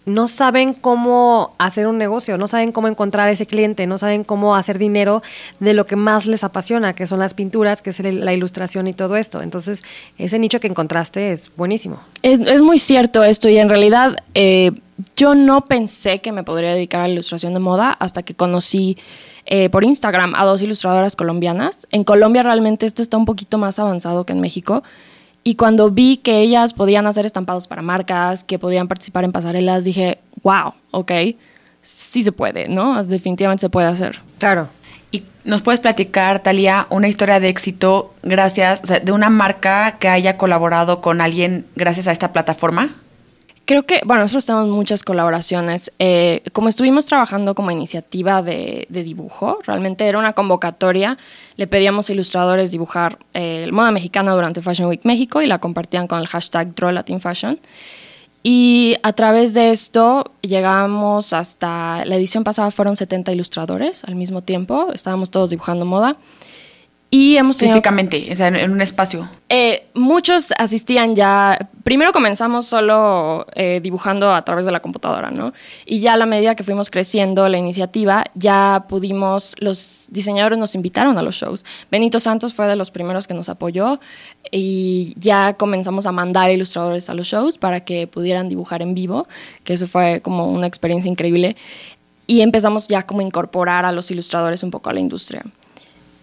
no 0.05 0.27
saben 0.27 0.73
cómo 0.73 1.55
hacer 1.57 1.87
un 1.87 1.97
negocio, 1.97 2.37
no 2.37 2.47
saben 2.47 2.71
cómo 2.71 2.87
encontrar 2.87 3.29
ese 3.29 3.45
cliente, 3.45 3.87
no 3.87 3.97
saben 3.97 4.23
cómo 4.23 4.55
hacer 4.55 4.77
dinero 4.77 5.21
de 5.59 5.73
lo 5.73 5.85
que 5.85 5.95
más 5.95 6.25
les 6.25 6.43
apasiona, 6.43 6.93
que 6.93 7.07
son 7.07 7.19
las 7.19 7.33
pinturas, 7.33 7.81
que 7.81 7.91
es 7.91 7.99
la 7.99 8.33
ilustración 8.33 8.87
y 8.87 8.93
todo 8.93 9.15
esto. 9.15 9.41
Entonces, 9.41 9.83
ese 10.17 10.39
nicho 10.39 10.59
que 10.59 10.67
encontraste 10.67 11.31
es 11.31 11.51
buenísimo. 11.55 11.99
Es, 12.21 12.39
es 12.39 12.61
muy 12.61 12.79
cierto 12.79 13.23
esto 13.23 13.49
y 13.49 13.57
en 13.57 13.69
realidad 13.69 14.17
eh, 14.33 14.71
yo 15.15 15.35
no 15.35 15.65
pensé 15.65 16.19
que 16.19 16.31
me 16.31 16.43
podría 16.43 16.73
dedicar 16.73 17.01
a 17.01 17.07
la 17.07 17.13
ilustración 17.13 17.53
de 17.53 17.59
moda 17.59 17.91
hasta 17.91 18.23
que 18.23 18.35
conocí 18.35 18.97
eh, 19.45 19.69
por 19.69 19.83
Instagram 19.83 20.35
a 20.35 20.45
dos 20.45 20.61
ilustradoras 20.61 21.15
colombianas. 21.15 21.87
En 21.91 22.03
Colombia 22.03 22.43
realmente 22.43 22.85
esto 22.85 23.01
está 23.01 23.17
un 23.17 23.25
poquito 23.25 23.57
más 23.57 23.79
avanzado 23.79 24.25
que 24.25 24.33
en 24.33 24.41
México. 24.41 24.83
Y 25.43 25.55
cuando 25.55 25.91
vi 25.91 26.17
que 26.17 26.39
ellas 26.39 26.73
podían 26.73 27.05
hacer 27.05 27.25
estampados 27.25 27.67
para 27.67 27.81
marcas, 27.81 28.43
que 28.43 28.59
podían 28.59 28.87
participar 28.87 29.25
en 29.25 29.31
pasarelas, 29.31 29.83
dije, 29.83 30.19
wow, 30.41 30.73
ok, 30.91 31.11
sí 31.81 32.23
se 32.23 32.31
puede, 32.31 32.69
¿no? 32.69 33.03
Definitivamente 33.03 33.61
se 33.61 33.69
puede 33.69 33.87
hacer. 33.87 34.21
Claro. 34.39 34.69
¿Y 35.11 35.23
nos 35.43 35.61
puedes 35.61 35.79
platicar, 35.79 36.41
Talia, 36.41 36.87
una 36.89 37.07
historia 37.07 37.39
de 37.39 37.49
éxito 37.49 38.13
gracias, 38.23 38.79
o 38.83 38.87
sea, 38.87 38.99
de 38.99 39.11
una 39.11 39.29
marca 39.29 39.97
que 39.99 40.07
haya 40.07 40.37
colaborado 40.37 41.01
con 41.01 41.21
alguien 41.21 41.65
gracias 41.75 42.07
a 42.07 42.11
esta 42.13 42.31
plataforma? 42.31 42.95
Creo 43.65 43.83
que, 43.83 44.01
bueno, 44.05 44.23
nosotros 44.23 44.45
tenemos 44.45 44.67
muchas 44.67 45.03
colaboraciones. 45.03 45.91
Eh, 45.97 46.43
como 46.51 46.67
estuvimos 46.67 47.05
trabajando 47.05 47.55
como 47.55 47.71
iniciativa 47.71 48.41
de, 48.41 48.87
dibujo, 48.89 49.59
realmente 49.65 50.05
era 50.05 50.19
una 50.19 50.33
convocatoria. 50.33 51.17
Le 51.55 51.67
pedíamos 51.67 52.09
a 52.09 52.13
ilustradores 52.13 52.71
dibujar 52.71 53.19
eh, 53.33 53.69
moda 53.71 53.91
mexicana 53.91 54.33
durante 54.33 54.61
Fashion 54.61 54.89
Week 54.89 55.01
México 55.05 55.41
y 55.41 55.47
la 55.47 55.59
compartían 55.59 56.07
con 56.07 56.19
el 56.19 56.27
hashtag 56.27 56.75
Draw 56.75 56.91
Latin 56.91 57.21
Fashion. 57.21 57.57
Y 58.45 58.97
a 59.01 59.13
través 59.13 59.53
de 59.53 59.69
esto 59.69 60.33
llegamos 60.41 61.31
hasta 61.31 62.03
la 62.03 62.15
edición 62.15 62.43
pasada 62.43 62.71
fueron 62.71 62.97
70 62.97 63.31
ilustradores 63.31 64.03
al 64.03 64.15
mismo 64.15 64.41
tiempo, 64.41 64.91
estábamos 64.93 65.31
todos 65.31 65.49
dibujando 65.51 65.85
moda. 65.85 66.17
Y 67.13 67.37
hemos 67.37 67.57
tenido... 67.57 67.75
Físicamente, 67.75 68.27
o 68.31 68.35
sea, 68.35 68.47
en, 68.47 68.55
en 68.55 68.71
un 68.71 68.81
espacio. 68.81 69.29
Eh, 69.47 69.85
muchos 69.93 70.51
asistían 70.57 71.13
ya. 71.13 71.69
Primero 71.83 72.11
comenzamos 72.11 72.65
solo 72.65 73.45
eh, 73.53 73.81
dibujando 73.83 74.33
a 74.33 74.43
través 74.43 74.65
de 74.65 74.71
la 74.71 74.79
computadora, 74.79 75.29
¿no? 75.29 75.53
Y 75.85 75.99
ya 75.99 76.13
a 76.13 76.17
la 76.17 76.25
medida 76.25 76.55
que 76.55 76.63
fuimos 76.63 76.89
creciendo 76.89 77.47
la 77.49 77.59
iniciativa, 77.59 78.23
ya 78.33 78.85
pudimos. 78.89 79.53
Los 79.59 80.07
diseñadores 80.09 80.57
nos 80.57 80.73
invitaron 80.73 81.19
a 81.19 81.21
los 81.21 81.35
shows. 81.35 81.63
Benito 81.91 82.19
Santos 82.19 82.55
fue 82.55 82.65
de 82.65 82.75
los 82.75 82.89
primeros 82.89 83.27
que 83.27 83.35
nos 83.35 83.47
apoyó 83.47 83.99
y 84.51 85.13
ya 85.15 85.53
comenzamos 85.53 86.07
a 86.07 86.11
mandar 86.11 86.49
ilustradores 86.49 87.11
a 87.11 87.13
los 87.13 87.27
shows 87.27 87.59
para 87.59 87.81
que 87.81 88.07
pudieran 88.07 88.49
dibujar 88.49 88.81
en 88.81 88.95
vivo, 88.95 89.27
que 89.63 89.73
eso 89.73 89.85
fue 89.85 90.21
como 90.23 90.47
una 90.47 90.65
experiencia 90.65 91.11
increíble. 91.11 91.57
Y 92.25 92.41
empezamos 92.41 92.87
ya 92.87 93.03
como 93.03 93.19
a 93.19 93.23
incorporar 93.23 93.85
a 93.85 93.91
los 93.91 94.09
ilustradores 94.09 94.63
un 94.63 94.71
poco 94.71 94.89
a 94.89 94.93
la 94.93 94.99
industria. 94.99 95.43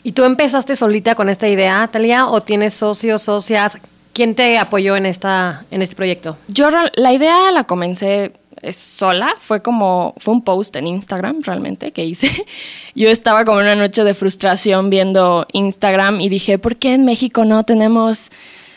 ¿Y 0.02 0.12
tú 0.12 0.24
empezaste 0.24 0.76
solita 0.76 1.14
con 1.14 1.28
esta 1.28 1.48
idea, 1.48 1.88
Talia, 1.92 2.26
o 2.26 2.40
tienes 2.40 2.74
socios, 2.74 3.22
socias? 3.22 3.78
¿Quién 4.12 4.34
te 4.34 4.58
apoyó 4.58 4.96
en, 4.96 5.06
esta, 5.06 5.64
en 5.70 5.82
este 5.82 5.94
proyecto? 5.94 6.36
Yo 6.48 6.68
la 6.94 7.12
idea 7.12 7.52
la 7.52 7.64
comencé 7.64 8.32
eh, 8.62 8.72
sola, 8.72 9.34
fue 9.38 9.62
como, 9.62 10.14
fue 10.18 10.34
un 10.34 10.42
post 10.42 10.74
en 10.76 10.86
Instagram 10.86 11.42
realmente 11.42 11.92
que 11.92 12.04
hice. 12.04 12.46
Yo 12.94 13.08
estaba 13.08 13.44
como 13.44 13.60
en 13.60 13.66
una 13.66 13.76
noche 13.76 14.02
de 14.04 14.14
frustración 14.14 14.90
viendo 14.90 15.46
Instagram 15.52 16.20
y 16.20 16.28
dije, 16.28 16.58
¿por 16.58 16.76
qué 16.76 16.94
en 16.94 17.04
México 17.04 17.44
no 17.44 17.64
tenemos 17.64 18.30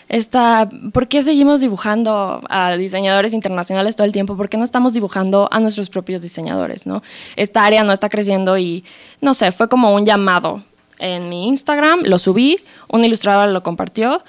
esta, 0.10 0.70
por 0.94 1.08
qué 1.08 1.24
seguimos 1.24 1.62
dibujando 1.62 2.42
a 2.50 2.78
diseñadores 2.78 3.34
internacionales 3.34 3.96
todo 3.96 4.06
el 4.06 4.14
tiempo? 4.14 4.38
¿Por 4.38 4.50
qué 4.50 4.58
no 4.58 4.64
estamos 4.64 4.94
dibujando 4.94 5.50
a 5.52 5.60
nuestros 5.60 5.90
propios 5.90 6.22
diseñadores, 6.22 6.86
no? 6.86 7.02
Esta 7.36 7.66
área 7.66 7.84
no 7.84 7.92
está 7.92 8.10
creciendo 8.10 8.58
y, 8.58 8.86
no 9.22 9.34
sé, 9.34 9.52
fue 9.52 9.68
como 9.68 9.96
un 9.96 10.06
llamado 10.06 10.64
en 11.04 11.30
mi 11.30 11.48
Instagram, 11.48 12.04
lo 12.04 12.18
subí, 12.18 12.60
un 12.88 13.04
ilustrador 13.04 13.50
lo 13.50 13.62
compartió 13.62 14.24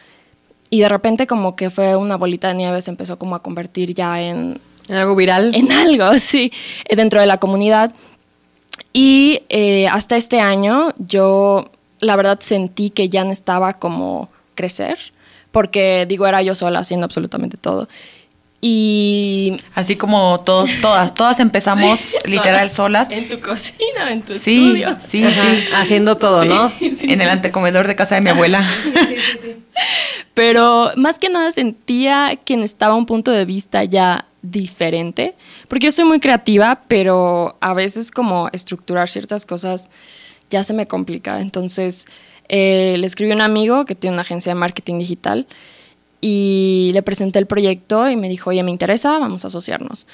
y 0.71 0.81
de 0.81 0.89
repente 0.89 1.27
como 1.27 1.55
que 1.55 1.71
fue 1.71 1.95
una 1.95 2.17
bolita 2.17 2.49
de 2.49 2.55
nieve, 2.55 2.83
se 2.83 2.91
empezó 2.91 3.17
como 3.19 3.37
a 3.37 3.43
convertir 3.43 3.95
ya 3.95 4.21
en, 4.21 4.61
¿En 4.89 4.97
algo 4.97 5.15
viral? 5.15 5.55
en 5.55 5.71
algo, 5.71 6.19
sí, 6.19 6.53
dentro 6.95 7.21
de 7.21 7.27
la 7.27 7.39
comunidad. 7.39 7.93
Y 8.93 9.43
eh, 9.51 9.87
hasta 9.87 10.17
este 10.17 10.41
año 10.41 10.89
yo, 10.99 11.71
la 12.01 12.17
verdad, 12.17 12.41
sentí 12.41 12.91
que 12.91 13.09
ya 13.09 13.23
necesitaba 13.23 13.75
como 13.75 14.29
crecer, 14.57 14.99
porque 15.53 16.07
digo, 16.09 16.27
era 16.27 16.43
yo 16.43 16.57
sola 16.57 16.81
haciendo 16.81 17.05
absolutamente 17.05 17.57
todo. 17.57 17.89
Y... 18.67 19.61
Así 19.75 19.95
como 19.97 20.41
todos, 20.41 20.71
todas, 20.81 21.13
todas 21.13 21.39
empezamos 21.39 22.01
literal 22.25 22.71
solas. 22.71 23.11
En 23.11 23.29
tu 23.29 23.39
cocina, 23.39 24.11
en 24.11 24.23
tu 24.23 24.37
Sí, 24.37 24.69
estudio. 24.69 24.97
sí, 25.01 25.23
Ajá, 25.23 25.43
sí. 25.43 25.65
Haciendo 25.75 26.17
todo, 26.17 26.47
¿no? 26.47 26.73
En 26.81 27.21
el 27.21 27.29
antecomedor 27.29 27.87
de 27.87 27.95
casa 27.95 28.15
de 28.15 28.23
mi 28.23 28.31
abuela. 28.31 28.67
Pero 30.33 30.93
más 30.97 31.19
que 31.19 31.29
nada 31.29 31.53
sentía 31.53 32.39
que 32.43 32.57
necesitaba 32.57 32.95
un 32.95 33.05
punto 33.05 33.31
de 33.33 33.45
vista 33.45 33.85
ya 33.85 34.25
diferente, 34.41 35.35
porque 35.69 35.85
yo 35.87 35.93
soy 35.93 36.07
muy 36.07 36.21
creativa, 36.21 36.81
pero 36.89 37.57
a 37.61 37.75
veces 37.75 38.11
como 38.11 38.49
estructurar 38.53 39.11
ciertas 39.11 39.45
cosas 39.45 39.91
ya 40.49 40.65
se 40.65 40.73
me 40.73 40.87
complica. 40.87 41.41
Entonces 41.43 42.07
eh, 42.49 42.97
le 42.99 43.07
escribí 43.07 43.33
a 43.33 43.35
un 43.35 43.41
amigo 43.43 43.85
que 43.85 43.95
tiene 43.95 44.15
una 44.15 44.23
agencia 44.23 44.51
de 44.53 44.59
marketing 44.59 44.99
digital 45.01 45.47
y 46.27 46.89
le 46.95 47.03
presenté 47.03 47.39
el 47.39 47.47
proyecto 47.47 48.09
y 48.09 48.17
me 48.17 48.31
dijo, 48.31 48.49
oye, 48.49 48.63
me 48.63 48.71
interesa, 48.71 49.19
vamos 49.19 49.45
a 49.45 49.49
asociarnos. 49.49 50.07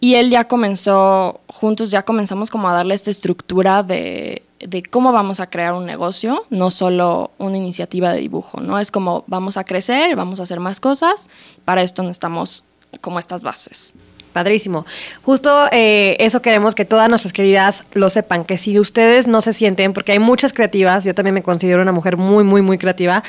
Y 0.00 0.14
él 0.14 0.30
ya 0.30 0.48
comenzó, 0.48 1.42
juntos 1.46 1.90
ya 1.90 2.06
comenzamos 2.06 2.48
como 2.48 2.70
a 2.70 2.72
darle 2.72 2.94
esta 2.94 3.10
estructura 3.10 3.82
de, 3.82 4.44
de 4.60 4.82
cómo 4.82 5.12
vamos 5.12 5.40
a 5.40 5.50
crear 5.50 5.74
un 5.74 5.84
negocio, 5.84 6.46
no 6.48 6.70
solo 6.70 7.32
una 7.36 7.58
iniciativa 7.58 8.14
de 8.14 8.20
dibujo, 8.20 8.62
¿no? 8.62 8.78
Es 8.78 8.90
como 8.90 9.24
vamos 9.26 9.58
a 9.58 9.64
crecer, 9.64 10.16
vamos 10.16 10.40
a 10.40 10.44
hacer 10.44 10.58
más 10.58 10.80
cosas, 10.80 11.28
para 11.66 11.82
esto 11.82 12.02
necesitamos 12.02 12.64
como 13.02 13.18
estas 13.18 13.42
bases. 13.42 13.92
Padrísimo. 14.38 14.86
Justo 15.24 15.66
eh, 15.72 16.14
eso 16.20 16.40
queremos 16.42 16.76
que 16.76 16.84
todas 16.84 17.08
nuestras 17.08 17.32
queridas 17.32 17.82
lo 17.92 18.08
sepan, 18.08 18.44
que 18.44 18.56
si 18.56 18.78
ustedes 18.78 19.26
no 19.26 19.40
se 19.40 19.52
sienten, 19.52 19.92
porque 19.92 20.12
hay 20.12 20.20
muchas 20.20 20.52
creativas, 20.52 21.02
yo 21.04 21.12
también 21.12 21.34
me 21.34 21.42
considero 21.42 21.82
una 21.82 21.90
mujer 21.90 22.16
muy, 22.16 22.44
muy, 22.44 22.62
muy 22.62 22.78
creativa 22.78 23.24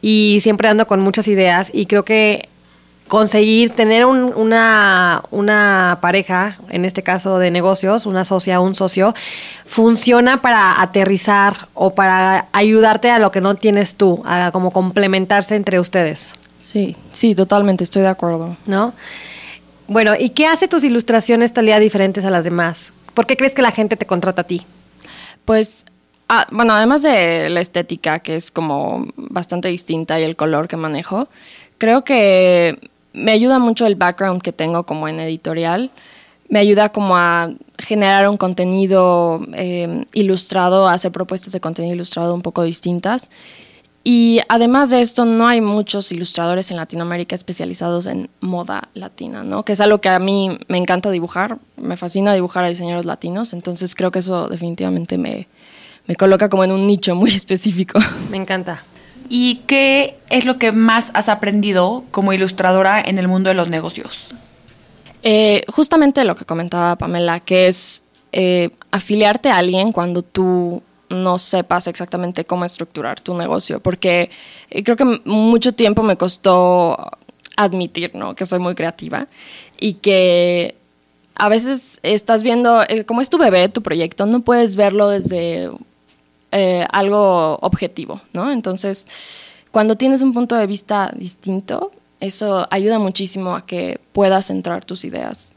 y 0.00 0.38
siempre 0.42 0.68
ando 0.68 0.86
con 0.86 1.00
muchas 1.00 1.26
ideas 1.26 1.70
y 1.74 1.86
creo 1.86 2.04
que 2.04 2.48
conseguir 3.08 3.70
tener 3.72 4.06
un- 4.06 4.32
una, 4.36 5.22
una 5.32 5.98
pareja, 6.00 6.56
en 6.70 6.84
este 6.84 7.02
caso 7.02 7.38
de 7.40 7.50
negocios, 7.50 8.06
una 8.06 8.24
socia, 8.24 8.60
un 8.60 8.76
socio, 8.76 9.12
funciona 9.66 10.40
para 10.40 10.80
aterrizar 10.80 11.66
o 11.74 11.94
para 11.96 12.46
ayudarte 12.52 13.10
a 13.10 13.18
lo 13.18 13.30
que 13.32 13.40
no 13.40 13.56
tienes 13.56 13.96
tú, 13.96 14.22
a 14.24 14.50
como 14.52 14.70
complementarse 14.70 15.56
entre 15.56 15.80
ustedes. 15.80 16.34
Sí, 16.60 16.96
sí, 17.12 17.34
totalmente, 17.34 17.82
estoy 17.84 18.02
de 18.02 18.08
acuerdo. 18.08 18.56
¿no? 18.66 18.94
Bueno, 19.86 20.12
¿y 20.18 20.30
qué 20.30 20.46
hace 20.46 20.66
tus 20.66 20.82
ilustraciones, 20.82 21.52
Talía, 21.52 21.78
diferentes 21.78 22.24
a 22.24 22.30
las 22.30 22.44
demás? 22.44 22.92
¿Por 23.12 23.26
qué 23.26 23.36
crees 23.36 23.54
que 23.54 23.62
la 23.62 23.70
gente 23.70 23.96
te 23.96 24.06
contrata 24.06 24.42
a 24.42 24.44
ti? 24.44 24.62
Pues, 25.44 25.84
ah, 26.28 26.46
bueno, 26.50 26.72
además 26.72 27.02
de 27.02 27.50
la 27.50 27.60
estética, 27.60 28.20
que 28.20 28.36
es 28.36 28.50
como 28.50 29.08
bastante 29.16 29.68
distinta 29.68 30.18
y 30.18 30.22
el 30.22 30.36
color 30.36 30.68
que 30.68 30.76
manejo, 30.76 31.28
creo 31.76 32.02
que 32.02 32.90
me 33.12 33.32
ayuda 33.32 33.58
mucho 33.58 33.86
el 33.86 33.94
background 33.94 34.40
que 34.40 34.52
tengo 34.52 34.84
como 34.84 35.06
en 35.06 35.20
editorial. 35.20 35.90
Me 36.48 36.58
ayuda 36.58 36.90
como 36.90 37.16
a 37.16 37.50
generar 37.78 38.28
un 38.28 38.36
contenido 38.38 39.46
eh, 39.54 40.04
ilustrado, 40.14 40.88
a 40.88 40.94
hacer 40.94 41.12
propuestas 41.12 41.52
de 41.52 41.60
contenido 41.60 41.94
ilustrado 41.94 42.34
un 42.34 42.42
poco 42.42 42.62
distintas. 42.62 43.28
Y 44.06 44.40
además 44.48 44.90
de 44.90 45.00
esto, 45.00 45.24
no 45.24 45.48
hay 45.48 45.62
muchos 45.62 46.12
ilustradores 46.12 46.70
en 46.70 46.76
Latinoamérica 46.76 47.34
especializados 47.34 48.04
en 48.04 48.28
moda 48.40 48.90
latina, 48.92 49.42
¿no? 49.42 49.64
Que 49.64 49.72
es 49.72 49.80
algo 49.80 50.02
que 50.02 50.10
a 50.10 50.18
mí 50.18 50.58
me 50.68 50.76
encanta 50.76 51.10
dibujar, 51.10 51.56
me 51.78 51.96
fascina 51.96 52.34
dibujar 52.34 52.64
a 52.64 52.68
diseñadores 52.68 53.06
latinos, 53.06 53.54
entonces 53.54 53.94
creo 53.94 54.10
que 54.10 54.18
eso 54.18 54.48
definitivamente 54.48 55.16
me, 55.16 55.48
me 56.06 56.16
coloca 56.16 56.50
como 56.50 56.64
en 56.64 56.72
un 56.72 56.86
nicho 56.86 57.14
muy 57.14 57.30
específico. 57.34 57.98
Me 58.30 58.36
encanta. 58.36 58.84
¿Y 59.30 59.62
qué 59.66 60.18
es 60.28 60.44
lo 60.44 60.58
que 60.58 60.70
más 60.70 61.10
has 61.14 61.30
aprendido 61.30 62.04
como 62.10 62.34
ilustradora 62.34 63.00
en 63.00 63.18
el 63.18 63.26
mundo 63.26 63.48
de 63.48 63.54
los 63.54 63.70
negocios? 63.70 64.26
Eh, 65.22 65.64
justamente 65.72 66.24
lo 66.24 66.36
que 66.36 66.44
comentaba 66.44 66.96
Pamela, 66.96 67.40
que 67.40 67.68
es 67.68 68.04
eh, 68.32 68.68
afiliarte 68.90 69.48
a 69.48 69.56
alguien 69.56 69.92
cuando 69.92 70.22
tú 70.22 70.82
no 71.14 71.38
sepas 71.38 71.86
exactamente 71.86 72.44
cómo 72.44 72.64
estructurar 72.64 73.20
tu 73.20 73.34
negocio, 73.34 73.80
porque 73.80 74.30
eh, 74.70 74.82
creo 74.82 74.96
que 74.96 75.20
mucho 75.24 75.72
tiempo 75.72 76.02
me 76.02 76.16
costó 76.16 77.12
admitir, 77.56 78.14
¿no? 78.14 78.34
Que 78.34 78.44
soy 78.44 78.58
muy 78.58 78.74
creativa 78.74 79.28
y 79.78 79.94
que 79.94 80.76
a 81.34 81.48
veces 81.48 81.98
estás 82.02 82.42
viendo, 82.42 82.82
eh, 82.88 83.04
como 83.04 83.20
es 83.20 83.30
tu 83.30 83.38
bebé, 83.38 83.68
tu 83.68 83.82
proyecto, 83.82 84.26
no 84.26 84.40
puedes 84.40 84.76
verlo 84.76 85.08
desde 85.08 85.70
eh, 86.52 86.86
algo 86.92 87.58
objetivo, 87.60 88.20
¿no? 88.32 88.52
Entonces, 88.52 89.06
cuando 89.70 89.96
tienes 89.96 90.22
un 90.22 90.32
punto 90.32 90.54
de 90.54 90.66
vista 90.66 91.12
distinto, 91.16 91.90
eso 92.20 92.66
ayuda 92.70 92.98
muchísimo 92.98 93.56
a 93.56 93.66
que 93.66 94.00
puedas 94.12 94.46
centrar 94.46 94.84
tus 94.84 95.04
ideas. 95.04 95.54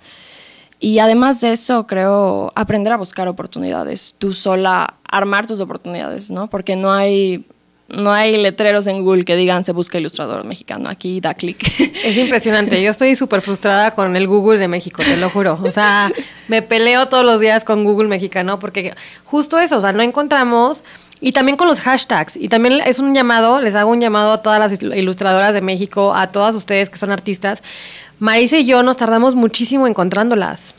Y 0.80 1.00
además 1.00 1.42
de 1.42 1.54
eso, 1.54 1.88
creo 1.88 2.52
aprender 2.56 2.94
a 2.94 2.98
buscar 2.98 3.28
oportunidades, 3.28 4.16
tú 4.18 4.32
sola 4.32 4.96
armar 5.04 5.48
tus 5.48 5.60
oportunidades, 5.60 6.30
¿no? 6.30 6.50
Porque 6.50 6.76
no 6.76 6.92
hay, 6.92 7.46
no 7.88 8.14
hay 8.14 8.38
letreros 8.38 8.86
en 8.86 9.04
Google 9.04 9.26
que 9.26 9.36
digan 9.36 9.64
se 9.64 9.72
busca 9.72 9.98
ilustrador 9.98 10.44
mexicano, 10.44 10.88
aquí 10.88 11.20
da 11.20 11.34
clic. 11.34 11.58
Es 12.04 12.16
impresionante. 12.18 12.82
Yo 12.82 12.92
estoy 12.92 13.16
súper 13.16 13.42
frustrada 13.42 13.96
con 13.96 14.16
el 14.16 14.28
Google 14.28 14.60
de 14.60 14.68
México, 14.68 15.02
te 15.04 15.18
lo 15.18 15.30
juro. 15.32 15.60
O 15.64 15.72
sea, 15.72 16.12
me 16.48 16.62
peleo 16.62 17.08
todos 17.08 17.26
los 17.26 17.40
días 17.40 17.64
con 17.64 17.84
Google 17.84 18.08
mexicano 18.08 18.60
porque 18.60 18.94
justo 19.26 19.58
eso, 19.58 19.78
o 19.78 19.82
sea, 19.82 19.94
no 19.94 20.04
encontramos. 20.04 20.84
Y 21.20 21.32
también 21.32 21.58
con 21.58 21.68
los 21.68 21.82
hashtags. 21.82 22.38
Y 22.38 22.48
también 22.48 22.80
es 22.86 23.00
un 23.00 23.16
llamado, 23.16 23.60
les 23.60 23.74
hago 23.74 23.90
un 23.90 24.00
llamado 24.00 24.34
a 24.34 24.42
todas 24.44 24.60
las 24.60 24.84
ilustradoras 24.84 25.56
de 25.56 25.62
México, 25.62 26.14
a 26.14 26.32
todas 26.32 26.54
ustedes 26.54 26.92
que 26.92 27.00
son 27.00 27.12
artistas. 27.12 27.64
Marisa 28.20 28.58
y 28.58 28.66
yo 28.66 28.84
nos 28.84 28.98
tardamos 28.98 29.36
muchísimo 29.36 29.88
encontrándolas. 29.88 30.74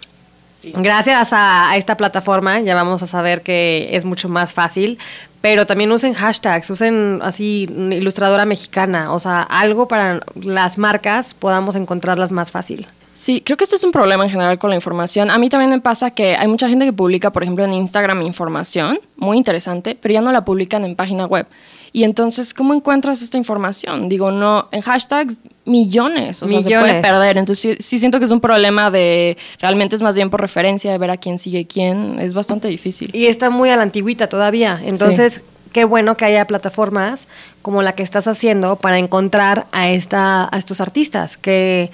Gracias 0.75 1.33
a, 1.33 1.71
a 1.71 1.77
esta 1.77 1.97
plataforma 1.97 2.61
ya 2.61 2.75
vamos 2.75 3.03
a 3.03 3.07
saber 3.07 3.43
que 3.43 3.89
es 3.93 4.05
mucho 4.05 4.29
más 4.29 4.53
fácil, 4.53 4.99
pero 5.41 5.67
también 5.67 5.93
usen 5.93 6.15
hashtags, 6.15 6.69
usen 6.71 7.21
así 7.23 7.69
ilustradora 7.71 8.45
mexicana, 8.45 9.13
o 9.13 9.21
sea, 9.21 9.43
algo 9.43 9.87
para 9.87 10.21
las 10.43 10.79
marcas 10.79 11.35
podamos 11.35 11.77
encontrarlas 11.77 12.33
más 12.33 12.51
fácil. 12.51 12.87
Sí, 13.15 13.43
creo 13.45 13.57
que 13.57 13.65
este 13.65 13.75
es 13.75 13.83
un 13.83 13.91
problema 13.91 14.25
en 14.25 14.31
general 14.31 14.59
con 14.59 14.71
la 14.71 14.77
información. 14.77 15.31
A 15.31 15.39
mí 15.39 15.49
también 15.49 15.71
me 15.71 15.81
pasa 15.81 16.13
que 16.13 16.37
hay 16.37 16.47
mucha 16.47 16.69
gente 16.69 16.85
que 16.85 16.93
publica, 16.93 17.33
por 17.33 17.43
ejemplo, 17.43 17.65
en 17.65 17.73
Instagram 17.73 18.23
información 18.23 19.01
muy 19.17 19.37
interesante, 19.37 19.97
pero 20.01 20.15
ya 20.15 20.21
no 20.21 20.31
la 20.31 20.45
publican 20.45 20.85
en 20.85 20.95
página 20.95 21.27
web. 21.27 21.47
Y 21.93 22.05
entonces, 22.05 22.55
¿cómo 22.55 22.75
encuentras 22.75 23.23
esta 23.23 23.37
información? 23.37 24.09
Digo, 24.09 24.31
no, 24.31 24.69
en 24.73 24.83
hashtags 24.83 25.41
millones, 25.65 26.43
o 26.43 26.49
sea, 26.49 26.63
se 26.63 26.69
puede 26.69 26.83
Millones. 26.83 27.03
perder. 27.03 27.39
Entonces, 27.39 27.77
sí, 27.79 27.85
sí 27.85 27.99
siento 27.99 28.19
que 28.19 28.25
es 28.25 28.31
un 28.31 28.41
problema 28.41 28.91
de, 28.91 29.37
realmente 29.61 29.97
es 29.97 30.03
más 30.03 30.15
bien 30.15 30.31
por 30.31 30.41
referencia, 30.41 30.91
de 30.91 30.99
ver 30.99 31.11
a 31.11 31.17
quién 31.17 31.39
sigue 31.39 31.67
quién. 31.67 32.19
Es 32.21 32.35
bastante 32.35 32.69
difícil. 32.69 33.11
Y 33.15 33.27
está 33.27 33.51
muy 33.51 33.71
a 33.71 33.77
la 33.77 33.83
antigüita 33.83 34.29
todavía. 34.29 34.81
Entonces, 34.85 35.43
qué 35.73 35.85
bueno 35.85 36.17
que 36.17 36.25
haya 36.25 36.47
plataformas 36.47 37.29
como 37.63 37.83
la 37.83 37.93
que 37.95 38.03
estás 38.03 38.27
haciendo 38.27 38.77
para 38.77 38.99
encontrar 38.99 39.67
a, 39.73 39.91
esta, 39.91 40.49
a 40.51 40.59
estos 40.59 40.81
artistas 40.81 41.37
que 41.37 41.91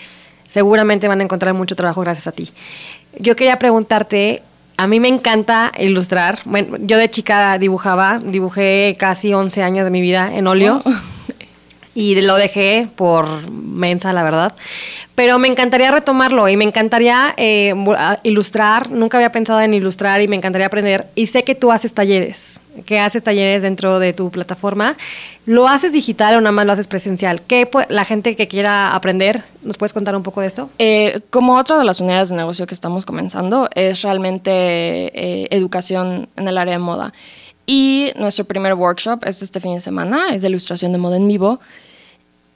seguramente 0.46 1.08
van 1.08 1.20
a 1.20 1.24
encontrar 1.24 1.54
mucho 1.54 1.74
trabajo 1.74 2.00
gracias 2.02 2.26
a 2.28 2.32
ti. 2.32 2.50
Yo 3.18 3.34
quería 3.36 3.58
preguntarte, 3.58 4.42
a 4.76 4.86
mí 4.86 5.00
me 5.00 5.08
encanta 5.08 5.72
ilustrar. 5.78 6.38
Bueno, 6.44 6.76
yo 6.80 6.98
de 6.98 7.10
chica 7.10 7.58
dibujaba, 7.58 8.18
dibujé 8.18 8.96
casi 8.98 9.32
11 9.32 9.62
años 9.62 9.84
de 9.84 9.90
mi 9.90 10.00
vida 10.00 10.34
en 10.34 10.46
óleo. 10.46 10.82
Oh. 10.84 10.90
Y 11.96 12.20
lo 12.22 12.34
dejé 12.34 12.88
por 12.96 13.48
mensa, 13.52 14.12
la 14.12 14.24
verdad. 14.24 14.56
Pero 15.14 15.38
me 15.38 15.46
encantaría 15.46 15.92
retomarlo 15.92 16.48
y 16.48 16.56
me 16.56 16.64
encantaría 16.64 17.34
eh, 17.36 17.72
ilustrar. 18.24 18.90
Nunca 18.90 19.18
había 19.18 19.30
pensado 19.30 19.60
en 19.60 19.74
ilustrar 19.74 20.20
y 20.20 20.26
me 20.26 20.34
encantaría 20.34 20.66
aprender. 20.66 21.06
Y 21.14 21.28
sé 21.28 21.44
que 21.44 21.54
tú 21.54 21.70
haces 21.70 21.94
talleres, 21.94 22.60
que 22.86 22.98
haces 22.98 23.22
talleres 23.22 23.62
dentro 23.62 23.98
de 23.98 24.12
tu 24.12 24.30
plataforma. 24.30 24.96
¿Lo 25.46 25.68
haces 25.68 25.92
digital 25.92 26.36
o 26.36 26.40
nada 26.40 26.52
más 26.52 26.66
lo 26.66 26.72
haces 26.72 26.86
presencial? 26.86 27.42
¿Qué 27.42 27.68
la 27.88 28.04
gente 28.04 28.34
que 28.36 28.48
quiera 28.48 28.94
aprender, 28.94 29.42
nos 29.62 29.76
puedes 29.76 29.92
contar 29.92 30.16
un 30.16 30.22
poco 30.22 30.40
de 30.40 30.46
esto? 30.46 30.70
Eh, 30.78 31.20
como 31.30 31.56
otra 31.56 31.78
de 31.78 31.84
las 31.84 32.00
unidades 32.00 32.30
de 32.30 32.36
negocio 32.36 32.66
que 32.66 32.74
estamos 32.74 33.04
comenzando, 33.04 33.68
es 33.74 34.02
realmente 34.02 34.50
eh, 34.52 35.48
educación 35.50 36.28
en 36.36 36.48
el 36.48 36.58
área 36.58 36.74
de 36.74 36.78
moda. 36.78 37.12
Y 37.66 38.12
nuestro 38.16 38.44
primer 38.44 38.74
workshop 38.74 39.24
es 39.26 39.42
este 39.42 39.60
fin 39.60 39.74
de 39.74 39.80
semana, 39.80 40.34
es 40.34 40.42
de 40.42 40.48
ilustración 40.48 40.92
de 40.92 40.98
moda 40.98 41.16
en 41.16 41.28
vivo. 41.28 41.60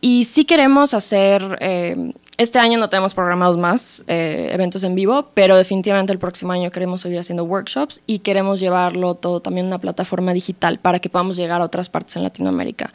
Y 0.00 0.24
sí 0.24 0.44
queremos 0.44 0.94
hacer, 0.94 1.58
eh, 1.60 2.12
este 2.36 2.60
año 2.60 2.78
no 2.78 2.88
tenemos 2.88 3.14
programados 3.14 3.56
más 3.56 4.04
eh, 4.06 4.50
eventos 4.52 4.84
en 4.84 4.94
vivo, 4.94 5.30
pero 5.34 5.56
definitivamente 5.56 6.12
el 6.12 6.20
próximo 6.20 6.52
año 6.52 6.70
queremos 6.70 7.00
seguir 7.00 7.18
haciendo 7.18 7.42
workshops 7.44 8.00
y 8.06 8.20
queremos 8.20 8.60
llevarlo 8.60 9.14
todo 9.16 9.40
también 9.40 9.66
a 9.66 9.70
una 9.70 9.78
plataforma 9.78 10.32
digital 10.32 10.78
para 10.78 11.00
que 11.00 11.08
podamos 11.08 11.36
llegar 11.36 11.60
a 11.60 11.64
otras 11.64 11.88
partes 11.88 12.14
en 12.14 12.22
Latinoamérica. 12.22 12.92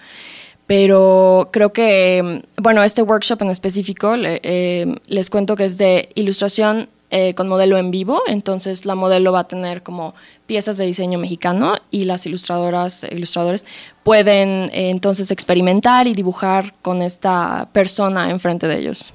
Pero 0.65 1.49
creo 1.51 1.73
que, 1.73 2.45
bueno, 2.55 2.83
este 2.83 3.01
workshop 3.01 3.41
en 3.41 3.49
específico, 3.49 4.13
eh, 4.15 4.95
les 5.07 5.29
cuento 5.29 5.57
que 5.57 5.65
es 5.65 5.77
de 5.77 6.07
ilustración 6.15 6.87
eh, 7.15 7.35
con 7.35 7.47
modelo 7.47 7.77
en 7.77 7.91
vivo, 7.91 8.23
entonces 8.25 8.87
la 8.87 8.95
modelo 8.95 9.31
va 9.31 9.41
a 9.41 9.47
tener 9.47 9.83
como 9.83 10.15
piezas 10.47 10.77
de 10.77 10.87
diseño 10.87 11.19
mexicano 11.19 11.75
y 11.91 12.05
las 12.05 12.25
ilustradoras, 12.25 13.03
ilustradores 13.03 13.67
pueden 14.01 14.71
eh, 14.73 14.89
entonces 14.89 15.29
experimentar 15.29 16.07
y 16.07 16.13
dibujar 16.13 16.73
con 16.81 17.03
esta 17.03 17.69
persona 17.71 18.31
enfrente 18.31 18.67
de 18.67 18.79
ellos. 18.79 19.13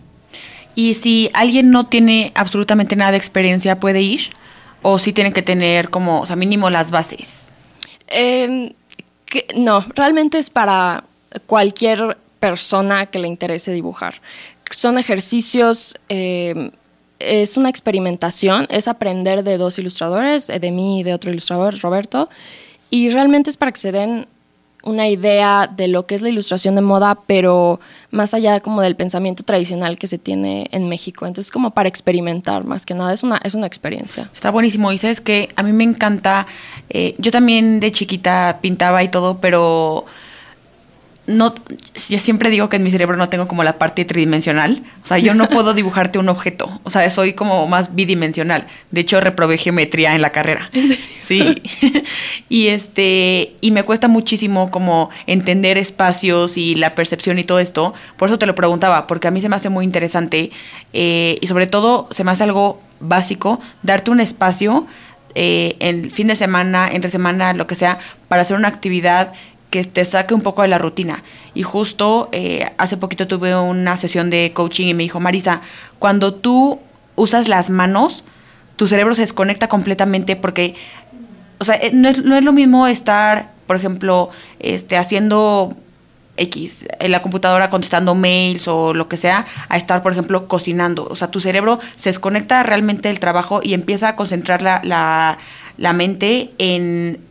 Y 0.77 0.95
si 0.95 1.29
alguien 1.35 1.73
no 1.73 1.87
tiene 1.87 2.31
absolutamente 2.37 2.95
nada 2.95 3.11
de 3.11 3.17
experiencia, 3.17 3.81
¿puede 3.81 4.01
ir? 4.01 4.31
¿O 4.83 5.01
si 5.01 5.13
tiene 5.13 5.33
que 5.33 5.43
tener 5.43 5.91
como, 5.91 6.21
o 6.21 6.27
sea, 6.27 6.37
mínimo 6.37 6.71
las 6.71 6.93
bases? 6.93 7.49
Em, 8.07 8.75
no, 9.57 9.85
realmente 9.97 10.39
es 10.39 10.51
para 10.51 11.03
cualquier 11.47 12.17
persona 12.39 13.07
que 13.07 13.19
le 13.19 13.27
interese 13.27 13.73
dibujar. 13.73 14.23
Son 14.71 14.99
ejercicios 14.99 15.99
eh, 16.09 16.71
es 17.19 17.57
una 17.57 17.69
experimentación, 17.69 18.67
es 18.71 18.89
aprender 18.89 19.43
de 19.43 19.59
dos 19.59 19.79
ilustradores, 19.79 20.51
eh, 20.51 20.61
de 20.61 20.71
mí 20.71 21.01
y 21.01 21.03
de 21.03 21.15
otro 21.15 21.31
ilustrador, 21.31 21.79
Roberto, 21.81 22.29
y 22.91 23.11
realmente 23.11 23.51
es 23.51 23.57
para 23.57 23.73
que 23.73 23.81
se 23.81 23.93
den 23.93 24.27
una 24.85 25.09
idea 25.09 25.67
de 25.67 25.89
lo 25.89 26.07
que 26.07 26.15
es 26.15 26.23
la 26.23 26.29
ilustración 26.29 26.75
de 26.75 26.81
moda, 26.81 27.19
pero 27.27 27.81
más 28.11 28.33
allá 28.33 28.61
como 28.61 28.81
del 28.81 28.97
pensamiento 28.97 29.43
tradicional 29.43 29.99
que 29.99 30.07
se 30.07 30.19
tiene 30.19 30.69
en 30.71 30.89
México. 30.89 31.27
Entonces, 31.27 31.51
como 31.51 31.73
para 31.73 31.89
experimentar, 31.89 32.65
más 32.65 32.87
que 32.87 32.95
nada, 32.95 33.13
es 33.13 33.23
una, 33.23 33.41
es 33.45 33.55
una 33.55 33.67
experiencia. 33.67 34.31
Está 34.33 34.51
buenísimo. 34.51 34.91
Y 34.93 34.99
sabes 34.99 35.21
que 35.21 35.49
a 35.57 35.63
mí 35.63 35.73
me 35.73 35.85
encanta, 35.85 36.47
eh, 36.91 37.15
yo 37.19 37.31
también 37.31 37.81
de 37.81 37.93
chiquita 37.93 38.61
pintaba 38.63 39.03
y 39.03 39.09
todo, 39.09 39.39
pero 39.41 40.07
no, 41.29 41.55
yo 42.09 42.19
siempre 42.19 42.49
digo 42.49 42.71
que 42.71 42.77
en 42.77 42.83
mi 42.83 42.91
cerebro 42.91 43.17
no 43.19 43.29
tengo 43.29 43.47
como 43.47 43.63
la 43.63 43.79
parte 43.79 44.07
tridimensional. 44.07 44.83
O 45.05 45.07
sea, 45.07 45.19
yo 45.19 45.35
no 45.35 45.49
puedo 45.51 45.75
dibujarte 45.75 46.19
un 46.19 46.29
objeto. 46.31 46.81
O 46.85 46.91
sea, 46.91 47.09
soy 47.11 47.35
como 47.35 47.67
más 47.67 47.95
bidimensional. 47.95 48.67
De 48.91 49.03
hecho, 49.03 49.21
reprobé 49.21 49.59
geometría 49.59 50.15
en 50.15 50.23
la 50.23 50.31
carrera. 50.31 50.71
Sí. 51.23 51.63
y 52.49 52.69
este, 52.69 53.53
y 53.61 53.71
me 53.73 53.83
cuesta 53.83 54.09
muchísimo 54.09 54.71
como 54.71 55.11
entender 55.27 55.77
espacios 55.77 56.57
y 56.57 56.75
la 56.77 56.95
percepción 56.95 57.39
y 57.39 57.45
todo 57.45 57.59
esto. 57.59 57.93
Por 58.17 58.31
eso 58.31 58.39
te 58.39 58.47
lo 58.47 58.55
preguntaba, 58.55 59.07
porque 59.07 59.29
a 59.29 59.31
mí 59.31 59.43
se 59.43 59.51
me 59.51 59.57
hace 59.57 59.69
muy 59.69 59.85
interesante. 59.85 60.51
Eh, 60.95 61.37
y 61.43 61.47
sobre 61.47 61.67
todo, 61.67 62.09
se 62.11 62.25
me 62.25 62.31
hace 62.31 62.45
algo 62.45 62.81
básico, 63.01 63.61
darte 63.83 64.11
un 64.11 64.21
espacio 64.21 64.87
eh, 65.35 65.77
en 65.81 66.11
fin 66.11 66.27
de 66.27 66.37
semana, 66.37 66.89
entre 66.91 67.11
semana, 67.11 67.53
lo 67.53 67.67
que 67.67 67.75
sea, 67.75 67.99
para 68.29 68.43
hacer 68.43 68.57
una 68.57 68.69
actividad 68.69 69.35
que 69.71 69.85
te 69.85 70.05
saque 70.05 70.35
un 70.35 70.43
poco 70.43 70.63
de 70.63 70.69
la 70.69 70.79
rutina. 70.79 71.23
Y 71.55 71.63
justo 71.63 72.29
eh, 72.33 72.71
hace 72.79 72.97
poquito 72.97 73.27
tuve 73.27 73.55
una 73.57 73.97
sesión 73.97 74.31
de 74.31 74.53
coaching 74.55 74.87
y 74.87 74.95
me 74.95 75.03
dijo, 75.03 75.21
Marisa, 75.21 75.61
cuando 75.99 76.35
tú 76.35 76.81
usas 77.17 77.49
las 77.49 77.71
manos, 77.71 78.25
tu 78.77 78.87
cerebro 78.89 79.15
se 79.15 79.23
desconecta 79.23 79.69
completamente 79.69 80.37
porque, 80.37 80.75
o 81.59 81.65
sea, 81.65 81.75
eh, 81.75 81.91
no 81.93 82.09
es, 82.09 82.25
no 82.25 82.37
es 82.37 82.45
lo 82.45 82.53
mismo 82.53 82.87
estar, 82.87 83.51
por 83.67 83.77
ejemplo, 83.77 84.31
este, 84.61 84.97
haciendo 84.97 85.77
X 86.39 86.87
en 87.01 87.11
la 87.11 87.21
computadora 87.21 87.69
contestando 87.69 88.15
mails 88.15 88.69
o 88.69 88.95
lo 88.95 89.09
que 89.09 89.17
sea, 89.17 89.45
a 89.69 89.77
estar, 89.77 90.03
por 90.03 90.13
ejemplo, 90.13 90.49
cocinando. 90.49 91.07
O 91.11 91.17
sea, 91.17 91.31
tu 91.31 91.41
cerebro 91.41 91.79
se 91.97 92.11
desconecta 92.11 92.63
realmente 92.63 93.09
del 93.09 93.21
trabajo 93.21 93.61
y 93.63 93.75
empieza 93.75 94.11
a 94.11 94.17
concentrar 94.17 94.63
la, 94.63 94.81
la, 94.85 95.39
la 95.77 95.93
mente 95.93 96.53
en 96.59 97.28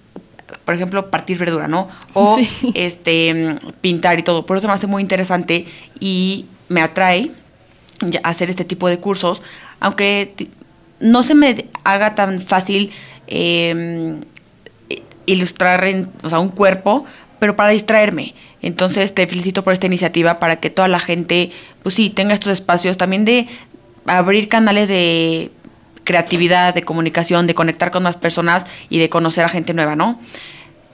por 0.66 0.76
ejemplo, 0.76 1.10
partir 1.10 1.38
verdura, 1.38 1.68
¿no? 1.68 1.90
O 2.14 2.38
este 2.74 3.56
pintar 3.82 4.20
y 4.20 4.24
todo. 4.24 4.46
Por 4.46 4.58
eso 4.58 4.68
me 4.68 4.74
hace 4.74 4.88
muy 4.88 5.02
interesante 5.02 5.66
y 6.00 6.46
me 6.70 6.82
atrae 6.82 7.32
hacer 8.24 8.50
este 8.50 8.66
tipo 8.66 8.88
de 8.88 9.00
cursos, 9.00 9.42
aunque 9.80 10.34
no 11.00 11.24
se 11.24 11.36
me 11.36 11.66
haga 11.84 12.16
tan 12.16 12.42
fácil 12.42 12.92
em, 13.28 14.22
ilustrar 15.26 15.84
en, 15.86 16.10
o 16.24 16.30
sea, 16.30 16.40
un 16.40 16.50
cuerpo, 16.50 17.06
pero 17.40 17.56
para 17.56 17.72
distraerme. 17.72 18.36
Entonces 18.62 19.14
te 19.14 19.28
felicito 19.28 19.64
por 19.64 19.74
esta 19.74 19.86
iniciativa 19.86 20.40
para 20.40 20.58
que 20.58 20.70
toda 20.70 20.88
la 20.88 21.00
gente, 21.00 21.52
pues 21.84 21.96
sí, 21.96 22.10
tenga 22.10 22.34
estos 22.34 22.54
espacios 22.54 22.98
también 22.98 23.26
de 23.26 23.48
abrir 24.06 24.48
canales 24.48 24.88
de 24.88 25.52
creatividad, 26.08 26.74
de 26.74 26.84
comunicación, 26.84 27.48
de 27.48 27.54
conectar 27.54 27.92
con 27.92 28.02
más 28.02 28.16
personas 28.16 28.66
y 28.90 28.98
de 28.98 29.10
conocer 29.10 29.44
a 29.44 29.50
gente 29.50 29.74
nueva, 29.74 29.98
¿no? 29.98 30.18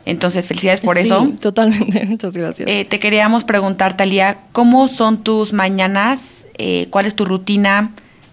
Entonces, 0.06 0.47
felicidades 0.47 0.82
por 0.82 0.97
sí, 0.97 1.06
eso. 1.06 1.32
Totalmente, 1.39 2.04
muchas 2.10 2.36
gracias. 2.36 2.67
Eh, 2.67 2.84
te 2.84 2.99
queríamos 2.99 3.43
preguntar, 3.43 3.95
Talía, 3.95 4.39
¿cómo 4.52 4.88
son 4.88 5.23
tus 5.23 5.54
mañanas? 5.54 6.45
Eh, 6.58 6.88
¿Cuál 6.89 7.06
es 7.06 7.15
tu 7.15 7.26
rutina? 7.26 7.91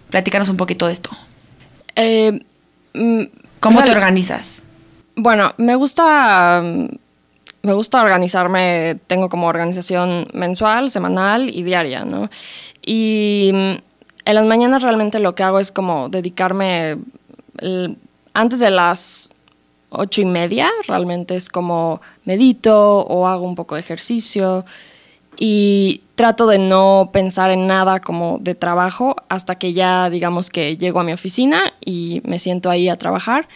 Platícanos 0.09 0.49
un 0.49 0.57
poquito 0.57 0.87
de 0.87 0.95
esto. 0.95 1.11
Eh, 1.97 2.41
mm, 2.95 3.25
¿Cómo 3.61 3.85
te 3.85 3.91
organizas? 3.91 4.65
Bueno, 5.17 5.53
me 5.59 5.75
gusta, 5.75 6.63
me 7.63 7.73
gusta 7.75 8.01
organizarme. 8.01 8.99
Tengo 9.07 9.29
como 9.29 9.49
organización 9.49 10.29
mensual, 10.33 10.91
semanal 10.91 11.51
y 11.55 11.63
diaria, 11.63 12.07
¿no? 12.07 12.31
Y 12.83 13.53
en 14.31 14.37
las 14.37 14.47
mañanas 14.47 14.83
realmente 14.83 15.21
lo 15.21 15.35
que 15.35 15.43
hago 15.43 15.59
es 15.59 15.73
como 15.73 16.09
dedicarme 16.09 16.99
antes 18.33 18.61
de 18.61 18.71
las 18.71 19.31
ocho 19.91 20.21
y 20.21 20.25
media, 20.25 20.71
realmente 20.87 21.35
es 21.35 21.49
como 21.49 22.01
medito 22.25 23.01
o 23.01 23.27
hago 23.27 23.45
un 23.45 23.55
poco 23.55 23.75
de 23.75 23.81
ejercicio 23.81 24.65
y 25.37 26.03
trato 26.15 26.47
de 26.47 26.59
no 26.59 27.11
pensar 27.13 27.51
en 27.51 27.67
nada 27.67 28.01
como 28.01 28.39
de 28.41 28.55
trabajo 28.55 29.17
hasta 29.29 29.57
que 29.57 29.73
ya 29.73 30.11
digamos 30.11 30.51
que 30.51 30.77
llego 30.77 31.01
a 31.01 31.05
mi 31.05 31.13
oficina 31.13 31.73
y 31.85 32.23
me 32.25 32.39
siento 32.39 32.71
ahí 32.71 32.89
a 32.89 32.97
trabajar. 32.97 33.49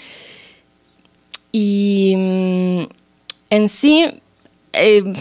Y 1.53 2.15
mm, 2.17 2.83
en 3.51 3.69
sí 3.69 4.07
eh, 4.73 5.13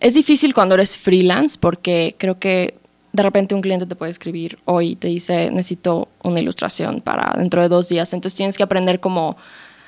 es 0.00 0.14
difícil 0.14 0.54
cuando 0.54 0.76
eres 0.76 0.96
freelance 0.96 1.58
porque 1.60 2.14
creo 2.18 2.38
que 2.38 2.78
de 3.14 3.22
repente 3.22 3.54
un 3.54 3.62
cliente 3.62 3.86
te 3.86 3.94
puede 3.94 4.10
escribir 4.10 4.58
hoy 4.64 4.90
y 4.90 4.96
te 4.96 5.06
dice 5.06 5.48
necesito 5.48 6.08
una 6.24 6.40
ilustración 6.40 7.00
para 7.00 7.32
dentro 7.38 7.62
de 7.62 7.68
dos 7.68 7.88
días. 7.88 8.12
Entonces 8.12 8.36
tienes 8.36 8.56
que 8.56 8.64
aprender 8.64 8.98
como 8.98 9.36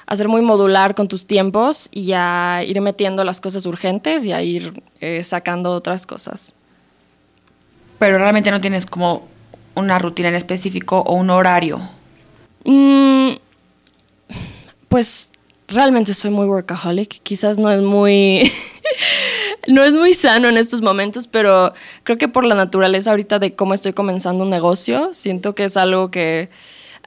a 0.06 0.14
ser 0.14 0.28
muy 0.28 0.42
modular 0.42 0.94
con 0.94 1.08
tus 1.08 1.26
tiempos 1.26 1.88
y 1.90 2.12
a 2.12 2.62
ir 2.64 2.80
metiendo 2.80 3.24
las 3.24 3.40
cosas 3.40 3.66
urgentes 3.66 4.24
y 4.24 4.32
a 4.32 4.42
ir 4.42 4.80
eh, 5.00 5.24
sacando 5.24 5.72
otras 5.72 6.06
cosas. 6.06 6.54
Pero 7.98 8.16
realmente 8.18 8.52
no 8.52 8.60
tienes 8.60 8.86
como 8.86 9.26
una 9.74 9.98
rutina 9.98 10.28
en 10.28 10.36
específico 10.36 11.00
o 11.00 11.14
un 11.14 11.28
horario. 11.30 11.80
Mm, 12.64 13.32
pues 14.88 15.32
realmente 15.66 16.14
soy 16.14 16.30
muy 16.30 16.46
workaholic. 16.46 17.20
Quizás 17.24 17.58
no 17.58 17.72
es 17.72 17.82
muy 17.82 18.52
no 19.66 19.84
es 19.84 19.94
muy 19.94 20.14
sano 20.14 20.48
en 20.48 20.56
estos 20.56 20.82
momentos, 20.82 21.26
pero 21.26 21.72
creo 22.02 22.18
que 22.18 22.28
por 22.28 22.44
la 22.44 22.54
naturaleza 22.54 23.10
ahorita 23.10 23.38
de 23.38 23.54
cómo 23.54 23.74
estoy 23.74 23.92
comenzando 23.92 24.44
un 24.44 24.50
negocio, 24.50 25.10
siento 25.12 25.54
que 25.54 25.64
es 25.64 25.76
algo 25.76 26.10
que 26.10 26.50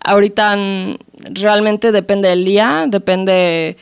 ahorita 0.03 0.57
realmente 1.31 1.91
depende 1.91 2.29
del 2.29 2.45
día, 2.45 2.85
depende 2.87 3.77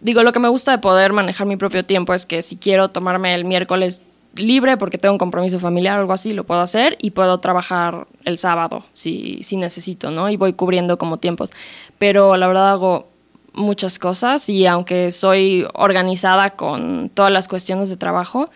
digo, 0.00 0.22
lo 0.22 0.32
que 0.32 0.40
me 0.40 0.48
gusta 0.48 0.72
de 0.72 0.78
poder 0.78 1.12
manejar 1.12 1.46
mi 1.46 1.56
propio 1.56 1.84
tiempo 1.84 2.14
es 2.14 2.26
que 2.26 2.42
si 2.42 2.56
quiero 2.56 2.88
tomarme 2.90 3.34
el 3.34 3.44
miércoles 3.44 4.02
libre 4.36 4.76
porque 4.76 4.98
tengo 4.98 5.14
un 5.14 5.18
compromiso 5.18 5.58
familiar 5.58 5.96
o 5.96 6.00
algo 6.00 6.12
así, 6.12 6.32
lo 6.32 6.44
puedo 6.44 6.60
hacer 6.60 6.96
y 7.00 7.10
puedo 7.10 7.40
trabajar 7.40 8.06
el 8.24 8.38
sábado 8.38 8.84
si, 8.92 9.42
si 9.42 9.56
necesito, 9.56 10.10
¿no? 10.10 10.30
Y 10.30 10.36
voy 10.36 10.52
cubriendo 10.52 10.98
como 10.98 11.18
tiempos. 11.18 11.50
Pero 11.98 12.36
la 12.36 12.46
verdad 12.46 12.70
hago 12.70 13.08
muchas 13.58 13.98
cosas 13.98 14.48
y 14.48 14.66
aunque 14.66 15.10
soy 15.10 15.66
organizada 15.74 16.50
con 16.50 17.10
todas 17.12 17.32
las 17.32 17.48
cuestiones 17.48 17.90
de 17.90 17.96
trabajo, 17.96 18.50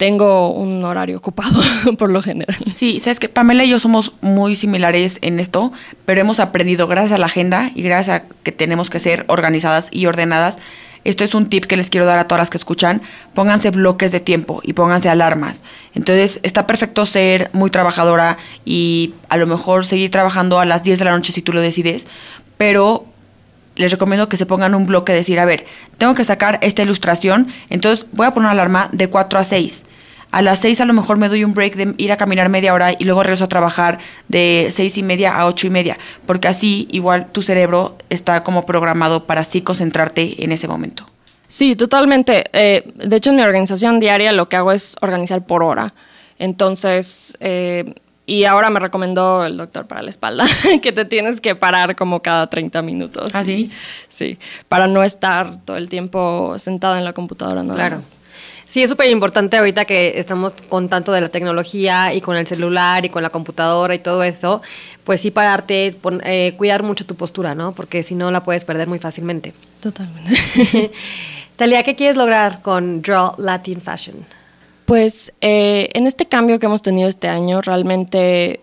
tengo 0.00 0.50
un 0.54 0.82
horario 0.82 1.18
ocupado 1.18 1.60
por 1.98 2.08
lo 2.08 2.22
general. 2.22 2.56
Sí, 2.74 3.00
sabes 3.00 3.20
que 3.20 3.28
Pamela 3.28 3.64
y 3.64 3.68
yo 3.68 3.78
somos 3.78 4.12
muy 4.22 4.56
similares 4.56 5.18
en 5.20 5.38
esto, 5.38 5.72
pero 6.06 6.22
hemos 6.22 6.40
aprendido 6.40 6.86
gracias 6.86 7.12
a 7.12 7.18
la 7.18 7.26
agenda 7.26 7.70
y 7.74 7.82
gracias 7.82 8.16
a 8.16 8.24
que 8.42 8.50
tenemos 8.50 8.88
que 8.88 8.98
ser 8.98 9.26
organizadas 9.28 9.88
y 9.90 10.06
ordenadas. 10.06 10.58
Esto 11.04 11.22
es 11.22 11.34
un 11.34 11.50
tip 11.50 11.66
que 11.66 11.76
les 11.76 11.90
quiero 11.90 12.06
dar 12.06 12.18
a 12.18 12.26
todas 12.26 12.40
las 12.40 12.48
que 12.48 12.56
escuchan. 12.56 13.02
Pónganse 13.34 13.70
bloques 13.72 14.10
de 14.10 14.20
tiempo 14.20 14.62
y 14.64 14.72
pónganse 14.72 15.10
alarmas. 15.10 15.60
Entonces, 15.94 16.40
está 16.44 16.66
perfecto 16.66 17.04
ser 17.04 17.50
muy 17.52 17.70
trabajadora 17.70 18.38
y 18.64 19.12
a 19.28 19.36
lo 19.36 19.46
mejor 19.46 19.84
seguir 19.84 20.10
trabajando 20.10 20.60
a 20.60 20.64
las 20.64 20.82
10 20.82 20.98
de 20.98 21.04
la 21.04 21.10
noche 21.10 21.32
si 21.32 21.42
tú 21.42 21.52
lo 21.52 21.60
decides, 21.60 22.06
pero 22.56 23.04
les 23.80 23.90
recomiendo 23.90 24.28
que 24.28 24.36
se 24.36 24.46
pongan 24.46 24.74
un 24.74 24.86
bloque 24.86 25.12
de 25.12 25.18
decir, 25.18 25.40
a 25.40 25.44
ver, 25.44 25.66
tengo 25.98 26.14
que 26.14 26.24
sacar 26.24 26.58
esta 26.62 26.82
ilustración, 26.82 27.48
entonces 27.68 28.06
voy 28.12 28.26
a 28.26 28.30
poner 28.32 28.46
una 28.46 28.52
alarma 28.52 28.88
de 28.92 29.08
4 29.08 29.38
a 29.38 29.44
6 29.44 29.82
a 30.30 30.42
las 30.42 30.60
seis 30.60 30.80
a 30.80 30.84
lo 30.84 30.92
mejor 30.92 31.16
me 31.16 31.28
doy 31.28 31.44
un 31.44 31.54
break 31.54 31.74
de 31.74 31.94
ir 31.98 32.12
a 32.12 32.16
caminar 32.16 32.48
media 32.48 32.72
hora 32.72 32.92
y 32.96 33.04
luego 33.04 33.22
regreso 33.22 33.44
a 33.44 33.48
trabajar 33.48 33.98
de 34.28 34.68
seis 34.72 34.96
y 34.96 35.02
media 35.02 35.36
a 35.36 35.46
ocho 35.46 35.66
y 35.66 35.70
media, 35.70 35.98
porque 36.26 36.48
así 36.48 36.88
igual 36.92 37.32
tu 37.32 37.42
cerebro 37.42 37.96
está 38.10 38.44
como 38.44 38.64
programado 38.64 39.26
para 39.26 39.40
así 39.40 39.62
concentrarte 39.62 40.44
en 40.44 40.52
ese 40.52 40.68
momento. 40.68 41.06
Sí, 41.48 41.74
totalmente. 41.74 42.44
Eh, 42.52 42.92
de 42.94 43.16
hecho, 43.16 43.30
en 43.30 43.36
mi 43.36 43.42
organización 43.42 43.98
diaria 43.98 44.30
lo 44.32 44.48
que 44.48 44.56
hago 44.56 44.70
es 44.70 44.94
organizar 45.00 45.44
por 45.44 45.64
hora. 45.64 45.94
Entonces, 46.38 47.36
eh, 47.40 47.94
y 48.30 48.44
ahora 48.44 48.70
me 48.70 48.78
recomendó 48.80 49.44
el 49.44 49.56
doctor 49.56 49.86
para 49.86 50.02
la 50.02 50.10
espalda 50.10 50.44
que 50.82 50.92
te 50.92 51.04
tienes 51.04 51.40
que 51.40 51.54
parar 51.54 51.96
como 51.96 52.20
cada 52.22 52.48
30 52.48 52.82
minutos. 52.82 53.30
¿Ah, 53.34 53.44
sí? 53.44 53.70
Sí, 54.08 54.38
para 54.68 54.86
no 54.86 55.02
estar 55.02 55.58
todo 55.64 55.76
el 55.76 55.88
tiempo 55.88 56.56
sentada 56.58 56.98
en 56.98 57.04
la 57.04 57.12
computadora 57.12 57.62
nada 57.62 57.74
Claro. 57.76 57.96
más. 57.96 58.16
Sí, 58.66 58.82
es 58.84 58.88
súper 58.90 59.08
importante 59.08 59.56
ahorita 59.56 59.84
que 59.84 60.20
estamos 60.20 60.52
con 60.68 60.88
tanto 60.88 61.10
de 61.10 61.20
la 61.20 61.28
tecnología 61.28 62.14
y 62.14 62.20
con 62.20 62.36
el 62.36 62.46
celular 62.46 63.04
y 63.04 63.08
con 63.08 63.22
la 63.24 63.30
computadora 63.30 63.96
y 63.96 63.98
todo 63.98 64.22
esto, 64.22 64.62
pues 65.02 65.20
sí 65.20 65.32
pararte, 65.32 65.92
pon- 66.00 66.22
eh, 66.24 66.52
cuidar 66.56 66.84
mucho 66.84 67.04
tu 67.04 67.16
postura, 67.16 67.56
¿no? 67.56 67.72
Porque 67.72 68.04
si 68.04 68.14
no 68.14 68.30
la 68.30 68.44
puedes 68.44 68.64
perder 68.64 68.86
muy 68.86 69.00
fácilmente. 69.00 69.54
Totalmente. 69.80 70.92
Talia, 71.56 71.82
¿qué 71.82 71.96
quieres 71.96 72.16
lograr 72.16 72.62
con 72.62 73.02
Draw 73.02 73.34
Latin 73.38 73.80
Fashion? 73.80 74.24
Pues 74.90 75.32
eh, 75.40 75.88
en 75.94 76.08
este 76.08 76.26
cambio 76.26 76.58
que 76.58 76.66
hemos 76.66 76.82
tenido 76.82 77.08
este 77.08 77.28
año, 77.28 77.60
realmente, 77.60 78.58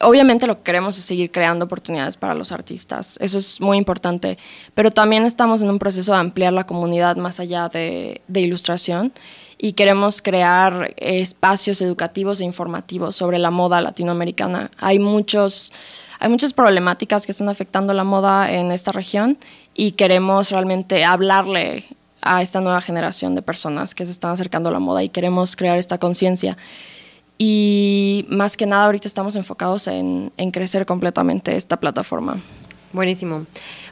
obviamente 0.00 0.46
lo 0.46 0.56
que 0.56 0.62
queremos 0.62 0.96
es 0.96 1.04
seguir 1.04 1.30
creando 1.30 1.66
oportunidades 1.66 2.16
para 2.16 2.32
los 2.32 2.50
artistas, 2.50 3.18
eso 3.20 3.36
es 3.36 3.60
muy 3.60 3.76
importante, 3.76 4.38
pero 4.72 4.90
también 4.90 5.26
estamos 5.26 5.60
en 5.60 5.68
un 5.68 5.78
proceso 5.78 6.12
de 6.12 6.18
ampliar 6.18 6.54
la 6.54 6.64
comunidad 6.64 7.16
más 7.16 7.40
allá 7.40 7.68
de, 7.68 8.22
de 8.26 8.40
ilustración 8.40 9.12
y 9.58 9.74
queremos 9.74 10.22
crear 10.22 10.94
espacios 10.96 11.82
educativos 11.82 12.40
e 12.40 12.44
informativos 12.44 13.14
sobre 13.14 13.38
la 13.38 13.50
moda 13.50 13.82
latinoamericana. 13.82 14.70
Hay 14.78 14.98
muchos... 14.98 15.74
Hay 16.22 16.28
muchas 16.28 16.52
problemáticas 16.52 17.24
que 17.24 17.32
están 17.32 17.48
afectando 17.48 17.94
la 17.94 18.04
moda 18.04 18.52
en 18.52 18.72
esta 18.72 18.92
región 18.92 19.38
y 19.72 19.92
queremos 19.92 20.50
realmente 20.50 21.02
hablarle 21.02 21.86
a 22.22 22.42
esta 22.42 22.60
nueva 22.60 22.80
generación 22.80 23.34
de 23.34 23.42
personas 23.42 23.94
que 23.94 24.04
se 24.06 24.12
están 24.12 24.32
acercando 24.32 24.68
a 24.68 24.72
la 24.72 24.78
moda 24.78 25.02
y 25.02 25.08
queremos 25.08 25.56
crear 25.56 25.78
esta 25.78 25.98
conciencia. 25.98 26.56
Y 27.38 28.26
más 28.28 28.56
que 28.56 28.66
nada 28.66 28.84
ahorita 28.84 29.08
estamos 29.08 29.34
enfocados 29.36 29.86
en, 29.86 30.30
en 30.36 30.50
crecer 30.50 30.84
completamente 30.84 31.56
esta 31.56 31.78
plataforma. 31.78 32.38
Buenísimo. 32.92 33.46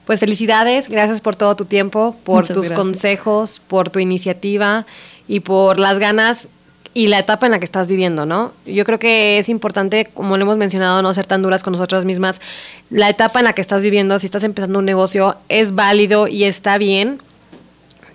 Pues 0.05 0.21
felicidades, 0.21 0.88
gracias 0.88 1.21
por 1.21 1.37
todo 1.37 1.55
tu 1.55 1.64
tiempo, 1.64 2.17
por 2.25 2.43
Muchas 2.43 2.55
tus 2.55 2.67
gracias. 2.67 2.79
consejos, 2.79 3.61
por 3.67 3.91
tu 3.91 3.99
iniciativa 3.99 4.87
y 5.29 5.41
por 5.41 5.79
las 5.79 5.99
ganas 5.99 6.49
y 6.95 7.07
la 7.07 7.19
etapa 7.21 7.47
en 7.47 7.53
la 7.53 7.59
que 7.59 7.64
estás 7.64 7.87
viviendo, 7.87 8.27
¿no? 8.27 8.53
Yo 8.67 8.85
creo 8.85 8.99
que 8.99 9.38
es 9.38 9.49
importante, 9.49 10.07
como 10.07 10.37
lo 10.37 10.43
hemos 10.43 10.57
mencionado, 10.57 11.01
no 11.03 11.14
ser 11.14 11.27
tan 11.27 11.43
duras 11.43 11.62
con 11.62 11.73
nosotras 11.73 12.05
mismas. 12.05 12.41
La 12.91 13.09
etapa 13.09 13.38
en 13.38 13.45
la 13.45 13.53
que 13.53 13.61
estás 13.61 13.83
viviendo, 13.83 14.19
si 14.19 14.27
estás 14.27 14.45
empezando 14.45 14.79
un 14.79 14.85
negocio, 14.85 15.37
es 15.49 15.75
válido 15.75 16.27
y 16.27 16.45
está 16.45 16.77
bien 16.79 17.21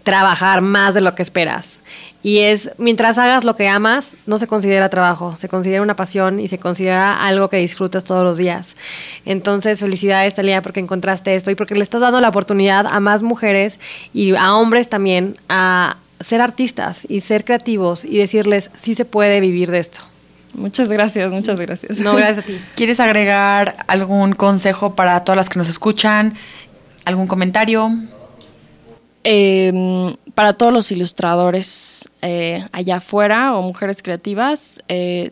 trabajar 0.03 0.61
más 0.61 0.93
de 0.93 1.01
lo 1.01 1.15
que 1.15 1.23
esperas. 1.23 1.79
Y 2.21 2.39
es, 2.39 2.71
mientras 2.77 3.17
hagas 3.17 3.43
lo 3.43 3.57
que 3.57 3.67
amas, 3.67 4.15
no 4.25 4.37
se 4.37 4.47
considera 4.47 4.87
trabajo, 4.87 5.35
se 5.35 5.49
considera 5.49 5.81
una 5.81 5.97
pasión 5.97 6.39
y 6.39 6.47
se 6.47 6.57
considera 6.57 7.25
algo 7.25 7.49
que 7.49 7.57
disfrutas 7.57 8.05
todos 8.05 8.23
los 8.23 8.37
días. 8.37 8.77
Entonces, 9.25 9.81
felicidades, 9.81 10.33
Talia, 10.33 10.61
porque 10.61 10.79
encontraste 10.79 11.35
esto 11.35 11.51
y 11.51 11.55
porque 11.55 11.75
le 11.75 11.83
estás 11.83 11.99
dando 11.99 12.21
la 12.21 12.29
oportunidad 12.29 12.87
a 12.89 13.01
más 13.01 13.23
mujeres 13.23 13.77
y 14.13 14.33
a 14.35 14.55
hombres 14.55 14.87
también 14.87 15.35
a 15.49 15.97
ser 16.21 16.39
artistas 16.39 17.01
y 17.09 17.19
ser 17.19 17.43
creativos 17.43 18.05
y 18.05 18.17
decirles, 18.17 18.69
sí 18.73 18.95
se 18.95 19.03
puede 19.03 19.41
vivir 19.41 19.69
de 19.69 19.79
esto. 19.79 19.99
Muchas 20.53 20.89
gracias, 20.89 21.29
muchas 21.29 21.59
gracias. 21.59 21.99
No, 21.99 22.15
gracias 22.15 22.37
a 22.37 22.41
ti. 22.43 22.57
¿Quieres 22.75 23.01
agregar 23.01 23.83
algún 23.87 24.31
consejo 24.33 24.95
para 24.95 25.25
todas 25.25 25.35
las 25.35 25.49
que 25.49 25.59
nos 25.59 25.67
escuchan? 25.67 26.35
¿Algún 27.03 27.27
comentario? 27.27 27.91
Eh, 29.23 30.13
para 30.35 30.53
todos 30.53 30.73
los 30.73 30.91
ilustradores 30.91 32.09
eh, 32.21 32.65
allá 32.71 32.97
afuera 32.97 33.55
o 33.55 33.61
mujeres 33.61 34.01
creativas, 34.01 34.81
eh, 34.87 35.31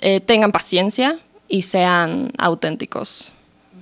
eh, 0.00 0.20
tengan 0.20 0.52
paciencia 0.52 1.18
y 1.48 1.62
sean 1.62 2.32
auténticos. 2.38 3.34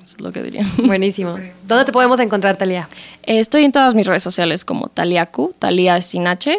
Eso 0.02 0.16
es 0.16 0.20
lo 0.22 0.32
que 0.32 0.42
diría. 0.42 0.66
Buenísimo. 0.78 1.38
¿Dónde 1.66 1.84
te 1.84 1.92
podemos 1.92 2.18
encontrar, 2.18 2.56
Talia? 2.56 2.88
Eh, 3.24 3.38
estoy 3.38 3.64
en 3.64 3.72
todas 3.72 3.94
mis 3.94 4.06
redes 4.06 4.22
sociales 4.22 4.64
como 4.64 4.88
Taliacu, 4.88 5.54
Talia 5.58 6.00
sin 6.00 6.26
H, 6.26 6.58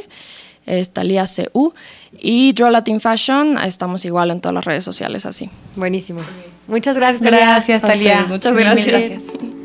es 0.66 0.92
Talia 0.92 1.26
CU. 1.26 1.74
Y 2.18 2.54
Draw 2.54 2.70
Latin 2.72 3.00
Fashion, 3.02 3.58
estamos 3.60 4.04
igual 4.06 4.32
en 4.32 4.42
todas 4.42 4.56
las 4.56 4.66
redes 4.66 4.84
sociales 4.84 5.26
así. 5.26 5.50
Buenísimo. 5.76 6.22
Muchas 6.68 6.96
gracias, 6.96 7.22
Talia. 7.22 7.40
Gracias, 7.40 7.82
Talia. 7.82 8.26
muchas 8.28 8.54
mil 8.54 8.64
gracias. 8.64 9.26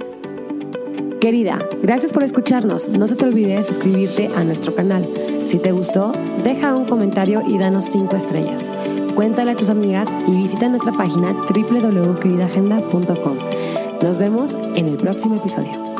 Querida, 1.24 1.58
gracias 1.80 2.12
por 2.12 2.22
escucharnos. 2.22 2.90
No 2.90 3.08
se 3.08 3.16
te 3.16 3.24
olvide 3.24 3.64
suscribirte 3.64 4.28
a 4.37 4.44
nuestro 4.44 4.74
canal. 4.74 5.08
Si 5.46 5.58
te 5.58 5.72
gustó, 5.72 6.12
deja 6.44 6.76
un 6.76 6.84
comentario 6.84 7.42
y 7.46 7.56
danos 7.56 7.87
5 7.87 8.14
estrellas. 8.14 8.70
Cuéntale 9.14 9.52
a 9.52 9.56
tus 9.56 9.70
amigas 9.70 10.10
y 10.26 10.37
visita 10.37 10.68
nuestra 10.68 10.92
página 10.92 11.32
www.queridagenda.com. 11.32 13.38
Nos 14.02 14.18
vemos 14.18 14.54
en 14.74 14.87
el 14.87 14.98
próximo 14.98 15.37
episodio. 15.37 15.93